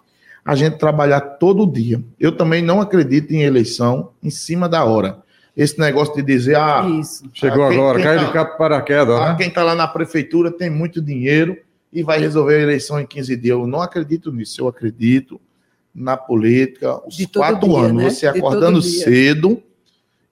A 0.49 0.55
gente 0.55 0.77
trabalhar 0.77 1.21
todo 1.21 1.71
dia. 1.71 2.03
Eu 2.19 2.31
também 2.31 2.61
não 2.61 2.81
acredito 2.81 3.31
em 3.31 3.43
eleição 3.43 4.11
em 4.23 4.29
cima 4.31 4.67
da 4.67 4.83
hora. 4.83 5.21
Esse 5.55 5.79
negócio 5.79 6.15
de 6.15 6.23
dizer, 6.23 6.55
ah, 6.55 6.87
Isso. 6.99 7.29
chegou 7.33 7.67
quem, 7.67 7.77
agora, 7.77 8.01
cai 8.01 8.17
tá, 8.17 8.23
de 8.23 8.31
capa 8.31 8.57
para 8.57 8.81
queda, 8.81 9.15
ah, 9.15 9.29
né? 9.29 9.35
Quem 9.37 9.49
está 9.49 9.61
lá 9.61 9.75
na 9.75 9.87
prefeitura 9.87 10.49
tem 10.49 10.69
muito 10.69 11.01
dinheiro 11.01 11.57
e 11.93 12.01
vai 12.01 12.17
resolver 12.19 12.55
a 12.55 12.61
eleição 12.61 12.99
em 12.99 13.05
15 13.05 13.35
dias. 13.35 13.57
Eu 13.57 13.67
não 13.67 13.81
acredito 13.81 14.31
nisso. 14.31 14.61
Eu 14.61 14.67
acredito 14.67 15.39
na 15.93 16.17
política, 16.17 16.99
os 17.07 17.23
quatro 17.27 17.67
dia, 17.67 17.79
anos, 17.79 18.03
né? 18.03 18.09
você 18.09 18.25
acordando 18.25 18.81
cedo, 18.81 19.61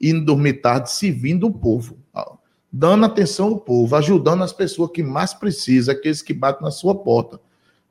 indo 0.02 0.26
dormir 0.26 0.54
tarde, 0.54 0.92
servindo 0.92 1.46
o 1.46 1.52
povo, 1.52 1.98
dando 2.72 3.06
atenção 3.06 3.50
ao 3.50 3.58
povo, 3.58 3.96
ajudando 3.96 4.44
as 4.44 4.54
pessoas 4.54 4.92
que 4.92 5.04
mais 5.04 5.34
precisam, 5.34 5.94
aqueles 5.94 6.22
que 6.22 6.34
batem 6.34 6.64
na 6.64 6.72
sua 6.72 6.96
porta. 6.96 7.40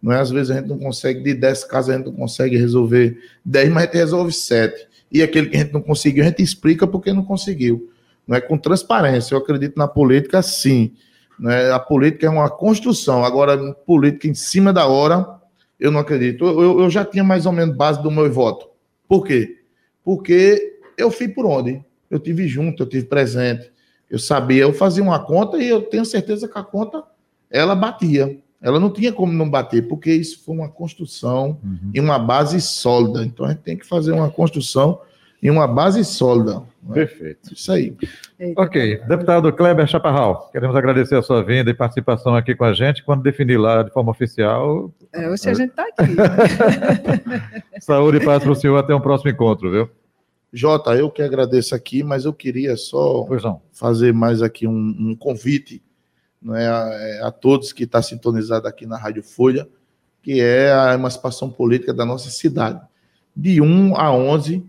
Não 0.06 0.12
é? 0.12 0.20
Às 0.20 0.30
vezes 0.30 0.52
a 0.52 0.54
gente 0.54 0.68
não 0.68 0.78
consegue, 0.78 1.20
de 1.20 1.34
10 1.34 1.64
casas 1.64 1.92
a 1.92 1.98
gente 1.98 2.06
não 2.06 2.12
consegue 2.12 2.56
resolver 2.56 3.18
10, 3.44 3.70
mas 3.70 3.82
a 3.82 3.86
gente 3.86 3.96
resolve 3.96 4.32
7. 4.32 4.86
E 5.10 5.20
aquele 5.20 5.48
que 5.48 5.56
a 5.56 5.58
gente 5.58 5.72
não 5.72 5.82
conseguiu, 5.82 6.22
a 6.22 6.28
gente 6.28 6.40
explica 6.40 6.86
porque 6.86 7.12
não 7.12 7.24
conseguiu. 7.24 7.90
Não 8.24 8.36
é 8.36 8.40
com 8.40 8.56
transparência. 8.56 9.34
Eu 9.34 9.38
acredito 9.38 9.76
na 9.76 9.88
política, 9.88 10.40
sim. 10.42 10.92
Né? 11.36 11.72
A 11.72 11.80
política 11.80 12.24
é 12.24 12.30
uma 12.30 12.48
construção. 12.48 13.24
Agora, 13.24 13.74
política 13.84 14.28
em 14.28 14.34
cima 14.34 14.72
da 14.72 14.86
hora, 14.86 15.40
eu 15.78 15.90
não 15.90 15.98
acredito. 15.98 16.44
Eu, 16.44 16.82
eu 16.82 16.88
já 16.88 17.04
tinha 17.04 17.24
mais 17.24 17.44
ou 17.44 17.50
menos 17.50 17.76
base 17.76 18.00
do 18.00 18.08
meu 18.08 18.30
voto. 18.32 18.68
Por 19.08 19.26
quê? 19.26 19.58
Porque 20.04 20.78
eu 20.96 21.10
fui 21.10 21.26
por 21.26 21.46
onde? 21.46 21.84
Eu 22.08 22.20
tive 22.20 22.46
junto, 22.46 22.84
eu 22.84 22.88
tive 22.88 23.06
presente. 23.06 23.72
Eu 24.08 24.20
sabia, 24.20 24.62
eu 24.62 24.72
fazia 24.72 25.02
uma 25.02 25.18
conta 25.18 25.58
e 25.58 25.68
eu 25.68 25.82
tenho 25.82 26.04
certeza 26.04 26.46
que 26.46 26.56
a 26.56 26.62
conta 26.62 27.02
ela 27.50 27.74
batia. 27.74 28.38
Ela 28.60 28.80
não 28.80 28.90
tinha 28.90 29.12
como 29.12 29.32
não 29.32 29.48
bater, 29.48 29.86
porque 29.86 30.12
isso 30.12 30.42
foi 30.44 30.54
uma 30.54 30.68
construção 30.68 31.58
uhum. 31.62 31.90
e 31.94 32.00
uma 32.00 32.18
base 32.18 32.60
sólida. 32.60 33.24
Então 33.24 33.46
a 33.46 33.50
gente 33.50 33.60
tem 33.60 33.76
que 33.76 33.86
fazer 33.86 34.12
uma 34.12 34.30
construção 34.30 35.00
em 35.42 35.50
uma 35.50 35.66
base 35.66 36.04
sólida. 36.04 36.62
Né? 36.82 36.94
Perfeito. 36.94 37.52
Isso 37.52 37.70
aí. 37.70 37.94
Eita. 38.38 38.60
Ok. 38.60 39.02
Deputado 39.06 39.52
Kleber 39.52 39.86
Chaparral, 39.86 40.48
queremos 40.50 40.74
agradecer 40.74 41.16
a 41.16 41.22
sua 41.22 41.42
vinda 41.42 41.70
e 41.70 41.74
participação 41.74 42.34
aqui 42.34 42.54
com 42.54 42.64
a 42.64 42.72
gente. 42.72 43.04
Quando 43.04 43.22
definir 43.22 43.58
lá 43.58 43.82
de 43.82 43.92
forma 43.92 44.10
oficial. 44.10 44.92
É, 45.12 45.28
hoje 45.28 45.48
a 45.48 45.54
gente 45.54 45.70
está 45.70 45.84
aqui. 45.84 46.16
Saúde 47.80 48.18
e 48.18 48.24
paz 48.24 48.42
para 48.42 48.52
o 48.52 48.56
senhor. 48.56 48.78
Até 48.78 48.94
um 48.94 49.00
próximo 49.00 49.30
encontro, 49.30 49.70
viu? 49.70 49.90
Jota, 50.52 50.94
eu 50.94 51.10
que 51.10 51.22
agradeço 51.22 51.74
aqui, 51.74 52.02
mas 52.02 52.24
eu 52.24 52.32
queria 52.32 52.76
só 52.76 53.26
fazer 53.72 54.14
mais 54.14 54.40
aqui 54.40 54.66
um, 54.66 54.96
um 54.98 55.14
convite 55.14 55.82
né, 56.42 56.66
a, 56.68 57.28
a 57.28 57.30
todos 57.30 57.72
que 57.72 57.84
estão 57.84 58.00
tá 58.00 58.06
sintonizados 58.06 58.68
aqui 58.68 58.86
na 58.86 58.96
Rádio 58.96 59.22
Folha, 59.22 59.68
que 60.22 60.40
é 60.40 60.72
a 60.72 60.94
emancipação 60.94 61.48
política 61.50 61.94
da 61.94 62.04
nossa 62.04 62.30
cidade. 62.30 62.80
De 63.34 63.60
1 63.60 63.96
a 63.96 64.12
11, 64.12 64.64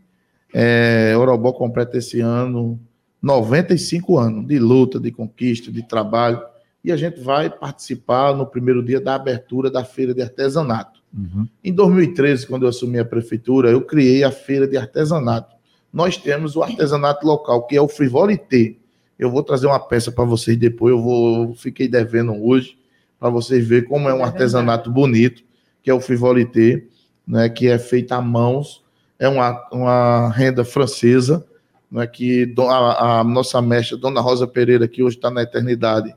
é, 0.54 1.16
Orobó 1.18 1.52
completa 1.54 1.98
esse 1.98 2.20
ano 2.20 2.80
95 3.22 4.18
anos 4.18 4.48
de 4.48 4.60
luta, 4.60 5.00
de 5.00 5.12
conquista, 5.12 5.72
de 5.72 5.84
trabalho, 5.84 6.42
e 6.84 6.92
a 6.92 6.96
gente 6.96 7.20
vai 7.20 7.50
participar 7.50 8.36
no 8.36 8.46
primeiro 8.46 8.84
dia 8.84 9.02
da 9.02 9.16
abertura 9.16 9.70
da 9.70 9.84
feira 9.84 10.14
de 10.14 10.22
artesanato. 10.22 11.02
Uhum. 11.14 11.48
Em 11.64 11.74
2013, 11.74 12.48
quando 12.48 12.64
eu 12.64 12.70
assumi 12.70 13.00
a 13.00 13.06
prefeitura, 13.06 13.70
eu 13.70 13.82
criei 13.82 14.24
a 14.24 14.32
feira 14.32 14.68
de 14.68 14.78
artesanato. 14.78 15.56
Nós 15.92 16.18
temos 16.18 16.56
o 16.56 16.64
artesanato 16.64 17.26
local, 17.26 17.66
que 17.66 17.76
é 17.76 17.82
o 17.82 17.88
Frivolité. 17.88 18.78
Eu 19.18 19.32
vou 19.32 19.44
trazer 19.44 19.68
uma 19.68 19.80
peça 19.80 20.12
para 20.12 20.24
vocês 20.24 20.58
depois, 20.58 20.92
eu 20.92 21.02
vou 21.02 21.54
fiquei 21.56 21.88
devendo 21.88 22.34
hoje, 22.34 22.78
para 23.20 23.30
vocês 23.30 23.66
verem 23.66 23.88
como 23.88 24.08
é 24.10 24.14
um 24.14 24.24
artesanato 24.24 24.92
bonito, 24.92 25.44
que 25.82 25.90
é 25.90 25.94
o 25.94 26.00
Frivolité, 26.00 26.84
né, 27.28 27.50
que 27.50 27.68
é 27.68 27.80
feito 27.80 28.12
à 28.12 28.22
mãos, 28.22 28.84
é 29.18 29.28
uma, 29.28 29.68
uma 29.72 30.30
renda 30.30 30.64
francesa, 30.64 31.46
né, 31.92 32.06
que 32.06 32.54
a, 32.60 33.20
a 33.20 33.24
nossa 33.24 33.62
mestra, 33.62 33.98
Dona 33.98 34.22
Rosa 34.22 34.46
Pereira, 34.46 34.88
que 34.88 35.02
hoje 35.02 35.16
está 35.16 35.32
na 35.32 35.42
eternidade, 35.42 36.16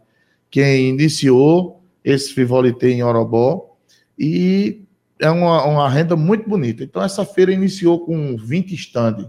quem 0.50 0.90
iniciou 0.90 1.82
esse 2.04 2.34
Frivolité 2.34 2.90
em 2.90 3.02
Orobó, 3.02 3.76
e 4.18 4.82
é 5.18 5.30
uma, 5.30 5.64
uma 5.64 5.88
renda 5.88 6.16
muito 6.16 6.48
bonita. 6.48 6.82
Então, 6.82 7.02
essa 7.02 7.24
feira 7.24 7.52
iniciou 7.52 8.04
com 8.04 8.36
20 8.36 8.74
estandes. 8.74 9.26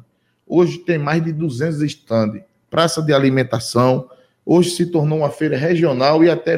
Hoje 0.47 0.79
tem 0.79 0.97
mais 0.97 1.23
de 1.23 1.31
200 1.31 1.81
estandes. 1.81 2.41
Praça 2.71 3.03
de 3.03 3.13
alimentação. 3.13 4.09
Hoje 4.43 4.71
se 4.71 4.87
tornou 4.87 5.19
uma 5.19 5.29
feira 5.29 5.55
regional 5.55 6.23
e 6.23 6.29
até 6.31 6.57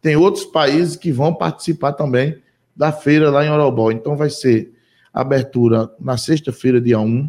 tem 0.00 0.14
outros 0.14 0.44
países 0.44 0.94
que 0.94 1.10
vão 1.10 1.34
participar 1.34 1.94
também 1.94 2.40
da 2.76 2.92
feira 2.92 3.28
lá 3.28 3.44
em 3.44 3.50
Orobó. 3.50 3.90
Então, 3.90 4.16
vai 4.16 4.30
ser 4.30 4.72
abertura 5.12 5.90
na 5.98 6.16
sexta-feira, 6.16 6.80
dia 6.80 7.00
1. 7.00 7.28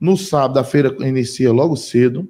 No 0.00 0.16
sábado, 0.16 0.58
a 0.58 0.64
feira 0.64 0.92
inicia 1.06 1.52
logo 1.52 1.76
cedo, 1.76 2.28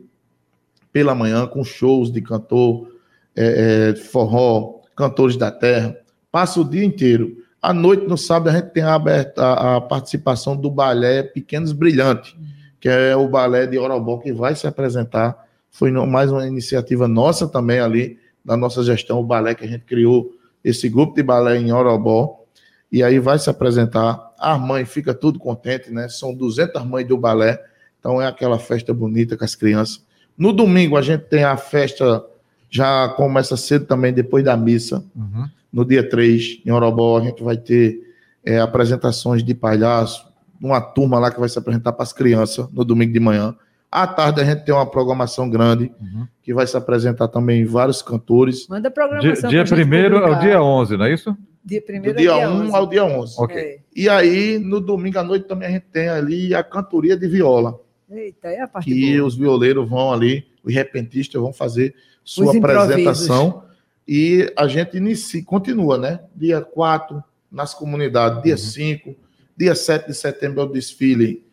pela 0.92 1.14
manhã, 1.14 1.46
com 1.46 1.64
shows 1.64 2.12
de 2.12 2.20
cantor, 2.20 2.88
é, 3.34 3.92
é, 3.92 3.96
forró, 3.96 4.82
cantores 4.94 5.38
da 5.38 5.50
terra 5.50 5.96
passa 6.36 6.60
o 6.60 6.68
dia 6.68 6.84
inteiro. 6.84 7.42
À 7.62 7.72
noite, 7.72 8.06
no 8.06 8.18
sábado, 8.18 8.50
a 8.50 8.60
gente 8.60 8.70
tem 8.70 8.82
a, 8.82 8.96
a, 9.38 9.76
a 9.76 9.80
participação 9.80 10.54
do 10.54 10.70
balé 10.70 11.22
Pequenos 11.22 11.72
Brilhantes, 11.72 12.36
que 12.80 12.88
é 12.88 13.16
o 13.16 13.28
balé 13.28 13.66
de 13.66 13.78
Orobó 13.78 14.18
que 14.18 14.32
vai 14.32 14.54
se 14.54 14.66
apresentar. 14.66 15.46
Foi 15.70 15.90
mais 15.90 16.30
uma 16.30 16.46
iniciativa 16.46 17.06
nossa 17.06 17.46
também 17.48 17.80
ali, 17.80 18.18
da 18.44 18.56
nossa 18.56 18.82
gestão, 18.82 19.18
o 19.18 19.24
balé 19.24 19.54
que 19.54 19.64
a 19.64 19.68
gente 19.68 19.84
criou, 19.84 20.30
esse 20.62 20.88
grupo 20.88 21.14
de 21.14 21.22
balé 21.22 21.56
em 21.56 21.72
Orobó. 21.72 22.44
E 22.90 23.02
aí 23.02 23.18
vai 23.18 23.38
se 23.38 23.50
apresentar. 23.50 24.32
A 24.38 24.56
mãe 24.56 24.84
fica 24.84 25.12
tudo 25.12 25.38
contente, 25.38 25.90
né? 25.90 26.08
São 26.08 26.34
200 26.34 26.84
mães 26.84 27.06
do 27.06 27.16
balé. 27.16 27.62
Então 27.98 28.22
é 28.22 28.26
aquela 28.26 28.58
festa 28.58 28.94
bonita 28.94 29.36
com 29.36 29.44
as 29.44 29.54
crianças. 29.54 30.04
No 30.38 30.52
domingo 30.52 30.96
a 30.96 31.02
gente 31.02 31.22
tem 31.24 31.44
a 31.44 31.56
festa, 31.56 32.24
já 32.70 33.08
começa 33.10 33.56
cedo 33.56 33.86
também, 33.86 34.12
depois 34.12 34.44
da 34.44 34.56
missa. 34.56 35.04
Uhum. 35.14 35.48
No 35.72 35.84
dia 35.84 36.08
3, 36.08 36.62
em 36.64 36.70
Orobó, 36.70 37.18
a 37.18 37.22
gente 37.22 37.42
vai 37.42 37.56
ter 37.56 38.00
é, 38.44 38.60
apresentações 38.60 39.42
de 39.42 39.54
palhaço, 39.54 40.26
uma 40.60 40.80
turma 40.80 41.18
lá 41.18 41.30
que 41.30 41.38
vai 41.40 41.48
se 41.48 41.58
apresentar 41.58 41.92
para 41.92 42.02
as 42.02 42.12
crianças 42.12 42.68
no 42.72 42.84
domingo 42.84 43.12
de 43.12 43.20
manhã. 43.20 43.54
À 43.90 44.06
tarde 44.06 44.40
a 44.40 44.44
gente 44.44 44.64
tem 44.64 44.74
uma 44.74 44.86
programação 44.86 45.48
grande, 45.48 45.92
uhum. 46.00 46.26
que 46.42 46.52
vai 46.52 46.66
se 46.66 46.76
apresentar 46.76 47.28
também 47.28 47.64
vários 47.64 48.02
cantores. 48.02 48.66
Manda 48.68 48.88
a 48.88 48.90
programação. 48.90 49.48
Dia, 49.48 49.64
dia 49.64 49.76
primeiro 49.76 50.18
ao 50.18 50.38
dia 50.38 50.62
11, 50.62 50.96
não 50.96 51.04
é 51.04 51.14
isso? 51.14 51.36
Dia 51.64 51.82
primeiro 51.82 52.14
Do 52.14 52.18
dia, 52.18 52.32
dia 52.32 52.48
1 52.48 52.62
11. 52.66 52.76
ao 52.76 52.86
dia 52.86 53.04
11. 53.04 53.34
Ok. 53.38 53.56
É. 53.56 53.78
E 53.94 54.08
aí, 54.08 54.58
no 54.58 54.80
domingo 54.80 55.18
à 55.18 55.22
noite 55.22 55.46
também 55.46 55.68
a 55.68 55.70
gente 55.72 55.86
tem 55.92 56.08
ali 56.08 56.54
a 56.54 56.62
cantoria 56.62 57.16
de 57.16 57.26
viola. 57.26 57.80
Eita, 58.08 58.48
é 58.48 58.60
a 58.60 58.68
parte 58.68 58.88
Que 58.88 59.16
boa. 59.16 59.26
os 59.26 59.36
violeiros 59.36 59.88
vão 59.88 60.12
ali, 60.12 60.46
os 60.62 60.72
repentistas 60.72 61.40
vão 61.40 61.52
fazer 61.52 61.94
sua 62.22 62.56
apresentação 62.56 63.64
e 64.06 64.52
a 64.56 64.68
gente 64.68 64.96
inicia, 64.96 65.42
continua, 65.44 65.98
né? 65.98 66.20
Dia 66.34 66.60
4, 66.60 67.22
nas 67.50 67.74
comunidades, 67.74 68.42
dia 68.42 68.56
5, 68.56 69.08
uhum. 69.08 69.16
Dia 69.56 69.74
7 69.74 70.08
de 70.08 70.14
setembro 70.14 70.60
é 70.60 70.64
o 70.64 70.68
desfile 70.68 71.44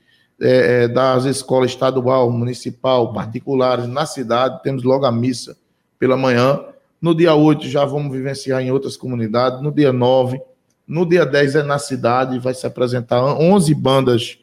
é, 0.42 0.84
é, 0.84 0.88
das 0.88 1.26
escolas 1.26 1.72
estadual, 1.72 2.30
municipal, 2.32 3.14
particulares 3.14 3.88
na 3.88 4.06
cidade, 4.06 4.62
temos 4.64 4.84
logo 4.84 5.06
a 5.06 5.12
missa 5.12 5.56
pela 5.98 6.18
manhã. 6.18 6.60
No 7.02 7.16
dia 7.16 7.34
8 7.34 7.68
já 7.68 7.86
vamos 7.86 8.12
vivenciar 8.12 8.62
em 8.62 8.72
outras 8.72 8.98
comunidades. 8.98 9.62
No 9.62 9.72
dia 9.72 9.94
9, 9.94 10.42
no 10.88 11.06
dia 11.06 11.26
10 11.26 11.56
é 11.56 11.64
na 11.64 11.80
cidade, 11.80 12.40
vai 12.40 12.54
se 12.54 12.66
apresentar 12.66 13.24
11 13.24 13.74
bandas 13.76 14.40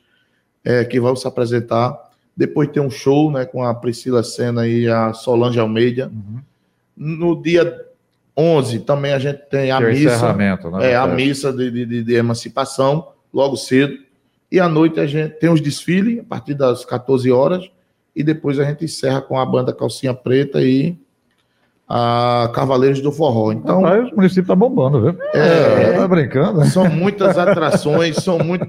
é, 0.65 0.85
que 0.85 1.01
vão 1.01 1.15
se 1.17 1.27
apresentar. 1.27 2.11
Depois 2.37 2.69
tem 2.71 2.83
um 2.83 2.91
show 2.91 3.31
né, 3.31 3.45
com 3.45 3.63
a 3.65 3.75
Priscila 3.75 4.23
Senna 4.23 4.67
e 4.67 4.89
a 4.89 5.13
Solange 5.13 5.59
Almeida. 5.61 6.11
Uhum. 6.13 6.41
No 6.97 7.43
dia 7.43 7.79
11 8.37 8.81
também 8.81 9.13
a 9.13 9.19
gente 9.19 9.39
tem 9.51 9.71
a 9.71 9.79
que 9.79 9.87
missa. 9.87 10.33
Né? 10.35 10.59
É, 10.81 10.97
a 10.97 11.07
missa 11.07 11.53
de, 11.53 11.71
de, 11.71 12.05
de, 12.05 12.15
emancipação, 12.15 13.09
logo 13.33 13.57
cedo. 13.57 13.97
E 14.51 14.59
à 14.59 14.69
noite 14.69 14.99
a 14.99 15.07
gente 15.07 15.35
tem 15.39 15.51
os 15.51 15.61
desfiles, 15.61 16.21
a 16.21 16.25
partir 16.25 16.55
das 16.55 16.85
14 16.85 17.31
horas. 17.31 17.71
E 18.15 18.23
depois 18.23 18.59
a 18.59 18.65
gente 18.65 18.85
encerra 18.85 19.23
com 19.23 19.39
a 19.39 19.47
banda 19.47 19.73
Calcinha 19.73 20.13
Preta 20.13 20.61
e 20.61 20.99
a 21.93 22.49
Cavaleiros 22.55 23.01
do 23.01 23.11
Forró. 23.11 23.51
Então, 23.51 23.83
o 23.83 24.17
município 24.17 24.43
está 24.43 24.55
bombando, 24.55 25.01
viu? 25.01 25.23
É, 25.35 25.93
tá 25.95 26.07
brincando. 26.07 26.65
São 26.67 26.89
muitas 26.89 27.37
atrações, 27.37 28.17
são 28.17 28.39
muito, 28.39 28.65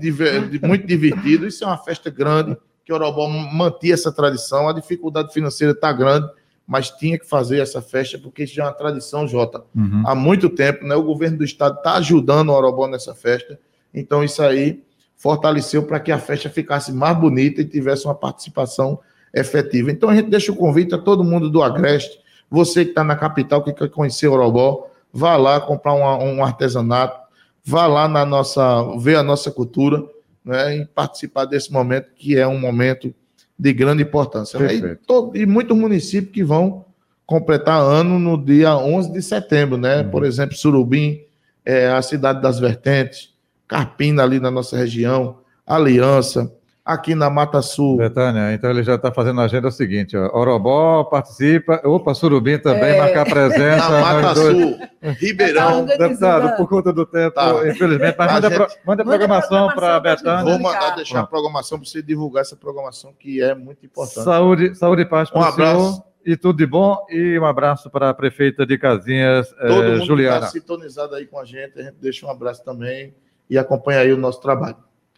muito 0.64 0.88
divertidos. 0.88 1.54
Isso 1.54 1.64
é 1.64 1.68
uma 1.68 1.78
festa 1.78 2.10
grande, 2.10 2.58
que 2.84 2.92
o 2.92 2.96
Orobó 2.96 3.28
mantinha 3.28 3.94
essa 3.94 4.12
tradição. 4.12 4.68
A 4.68 4.74
dificuldade 4.74 5.32
financeira 5.32 5.72
está 5.72 5.94
grande, 5.94 6.28
mas 6.66 6.90
tinha 6.90 7.20
que 7.20 7.28
fazer 7.28 7.60
essa 7.60 7.80
festa 7.80 8.18
porque 8.18 8.44
isso 8.44 8.56
já 8.56 8.64
é 8.64 8.66
uma 8.68 8.74
tradição, 8.74 9.28
Jota, 9.28 9.64
uhum. 9.76 10.04
há 10.06 10.16
muito 10.16 10.50
tempo, 10.50 10.84
né? 10.88 10.96
O 10.96 11.04
governo 11.04 11.38
do 11.38 11.44
estado 11.44 11.78
está 11.78 11.98
ajudando 11.98 12.50
o 12.50 12.54
Orobó 12.54 12.88
nessa 12.88 13.14
festa, 13.14 13.60
então 13.94 14.24
isso 14.24 14.42
aí 14.42 14.84
fortaleceu 15.18 15.84
para 15.84 16.00
que 16.00 16.12
a 16.12 16.18
festa 16.18 16.50
ficasse 16.50 16.92
mais 16.92 17.18
bonita 17.18 17.62
e 17.62 17.66
tivesse 17.66 18.06
uma 18.06 18.16
participação 18.16 19.00
efetiva. 19.34 19.92
Então 19.92 20.10
a 20.10 20.16
gente 20.16 20.30
deixa 20.30 20.52
o 20.52 20.56
convite 20.56 20.96
a 20.96 20.98
todo 20.98 21.24
mundo 21.24 21.50
do 21.50 21.62
Agreste, 21.62 22.20
você 22.50 22.84
que 22.84 22.92
está 22.92 23.04
na 23.04 23.16
capital, 23.16 23.64
que 23.64 23.72
quer 23.72 23.90
conhecer 23.90 24.28
o 24.28 24.34
Orobó, 24.34 24.88
vá 25.14 25.38
lá 25.38 25.60
comprar 25.62 25.94
um, 25.94 26.38
um 26.38 26.44
artesanato, 26.44 27.20
vá 27.64 27.88
lá 27.88 28.08
na 28.08 28.26
nossa, 28.26 28.98
ver 28.98 29.16
a 29.16 29.24
nossa 29.24 29.52
cultura, 29.52 30.04
né, 30.44 30.78
e 30.78 30.86
participar 30.86 31.46
desse 31.46 31.72
momento 31.72 32.10
que 32.16 32.38
é 32.38 32.48
um 32.48 32.60
momento 32.60 33.14
de 33.58 33.74
grande 33.74 34.04
importância. 34.04 34.60
Né? 34.60 34.74
E, 34.74 34.96
todo, 34.96 35.38
e, 35.38 35.46
muitos 35.46 35.78
municípios 35.78 36.34
que 36.34 36.44
vão 36.44 36.84
completar 37.28 37.80
ano 37.80 38.18
no 38.20 38.44
dia 38.44 38.76
11 38.76 39.14
de 39.14 39.22
setembro, 39.22 39.78
né? 39.78 40.02
Uhum. 40.02 40.10
Por 40.10 40.26
exemplo, 40.26 40.58
Surubim, 40.58 41.22
é, 41.64 41.88
a 41.88 42.02
cidade 42.02 42.42
das 42.42 42.60
Vertentes, 42.60 43.30
Carpina 43.72 44.22
ali 44.22 44.38
na 44.38 44.52
nossa 44.52 44.76
região, 44.76 45.38
Aliança, 45.66 46.54
aqui 46.84 47.16
na 47.16 47.30
Mata 47.30 47.62
Sul. 47.62 47.96
Betânia, 47.96 48.54
então 48.54 48.70
ele 48.70 48.84
já 48.84 48.96
está 48.96 49.14
fazendo 49.14 49.40
a 49.40 49.46
agenda 49.46 49.72
seguinte: 49.72 50.18
ó, 50.18 50.38
Orobó 50.38 51.06
participa, 51.06 51.80
opa, 51.86 52.14
Surubim 52.14 52.58
também, 52.58 52.96
é. 52.96 52.98
marcar 52.98 53.24
presença. 53.24 53.90
Na 53.90 54.02
Mata 54.02 54.36
Sul, 54.36 54.78
Ribeirão. 55.02 55.86
Tá 55.86 55.96
Deputado, 55.96 56.58
por 56.58 56.68
conta 56.68 56.92
do 56.92 57.06
tempo, 57.06 57.34
tá. 57.34 57.66
infelizmente, 57.66 58.14
mas 58.18 58.34
manda, 58.34 58.50
gente... 58.50 58.58
pro, 58.58 58.68
manda, 58.86 59.06
programação 59.06 59.68
para 59.74 59.96
a 59.96 60.00
Betânia. 60.02 60.44
Vou 60.44 60.60
mandar 60.60 60.96
deixar 60.98 61.22
a 61.22 61.26
programação 61.26 61.80
para 61.80 61.88
você 61.88 62.02
divulgar 62.02 62.42
essa 62.42 62.58
programação 62.58 63.14
que 63.18 63.42
é 63.42 63.56
muito 63.56 63.86
importante. 63.86 64.26
Saúde, 64.26 64.76
saúde 64.76 65.04
e 65.04 65.06
paz 65.06 65.30
para 65.30 65.40
um 65.40 65.44
abraço. 65.44 65.92
Senhor. 65.94 66.12
E 66.24 66.36
tudo 66.36 66.58
de 66.58 66.68
bom. 66.68 66.98
E 67.10 67.40
um 67.40 67.46
abraço 67.46 67.90
para 67.90 68.10
a 68.10 68.14
prefeita 68.14 68.66
de 68.66 68.78
Casinhas, 68.78 69.50
Todo 69.54 69.84
eh, 69.84 69.92
mundo 69.94 70.06
Juliana. 70.06 70.38
Está 70.40 70.50
sintonizado 70.50 71.16
aí 71.16 71.26
com 71.26 71.40
a 71.40 71.46
gente. 71.46 71.80
A 71.80 71.84
gente 71.84 71.96
deixa 72.02 72.28
um 72.28 72.30
abraço 72.30 72.64
também 72.66 73.16
e 73.52 73.58
acompanha 73.58 74.00
aí 74.00 74.14
o 74.14 74.18
nosso 74.18 74.42
trabalho. 74.42 74.78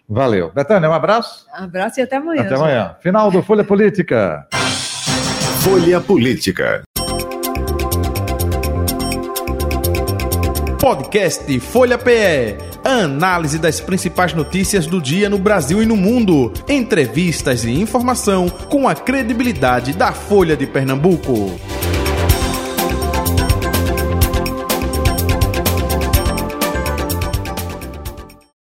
Valeu. 0.09 0.51
Betânia, 0.51 0.89
um 0.89 0.93
abraço. 0.93 1.45
Um 1.57 1.63
abraço 1.63 1.99
e 1.99 2.03
até 2.03 2.17
amanhã. 2.17 2.41
Até 2.41 2.55
amanhã. 2.55 2.95
Final 2.99 3.29
do 3.29 3.43
Folha 3.43 3.63
Política. 3.63 4.47
Folha 5.61 6.01
Política. 6.01 6.81
Podcast 10.81 11.59
Folha 11.59 11.97
PE. 11.97 12.57
Análise 12.83 13.57
das 13.57 13.79
principais 13.79 14.33
notícias 14.33 14.85
do 14.85 15.01
dia 15.01 15.29
no 15.29 15.37
Brasil 15.37 15.81
e 15.81 15.85
no 15.85 15.95
mundo. 15.95 16.51
Entrevistas 16.67 17.63
e 17.63 17.71
informação 17.71 18.49
com 18.49 18.89
a 18.89 18.95
credibilidade 18.95 19.93
da 19.93 20.11
Folha 20.11 20.57
de 20.57 20.67
Pernambuco. 20.67 21.57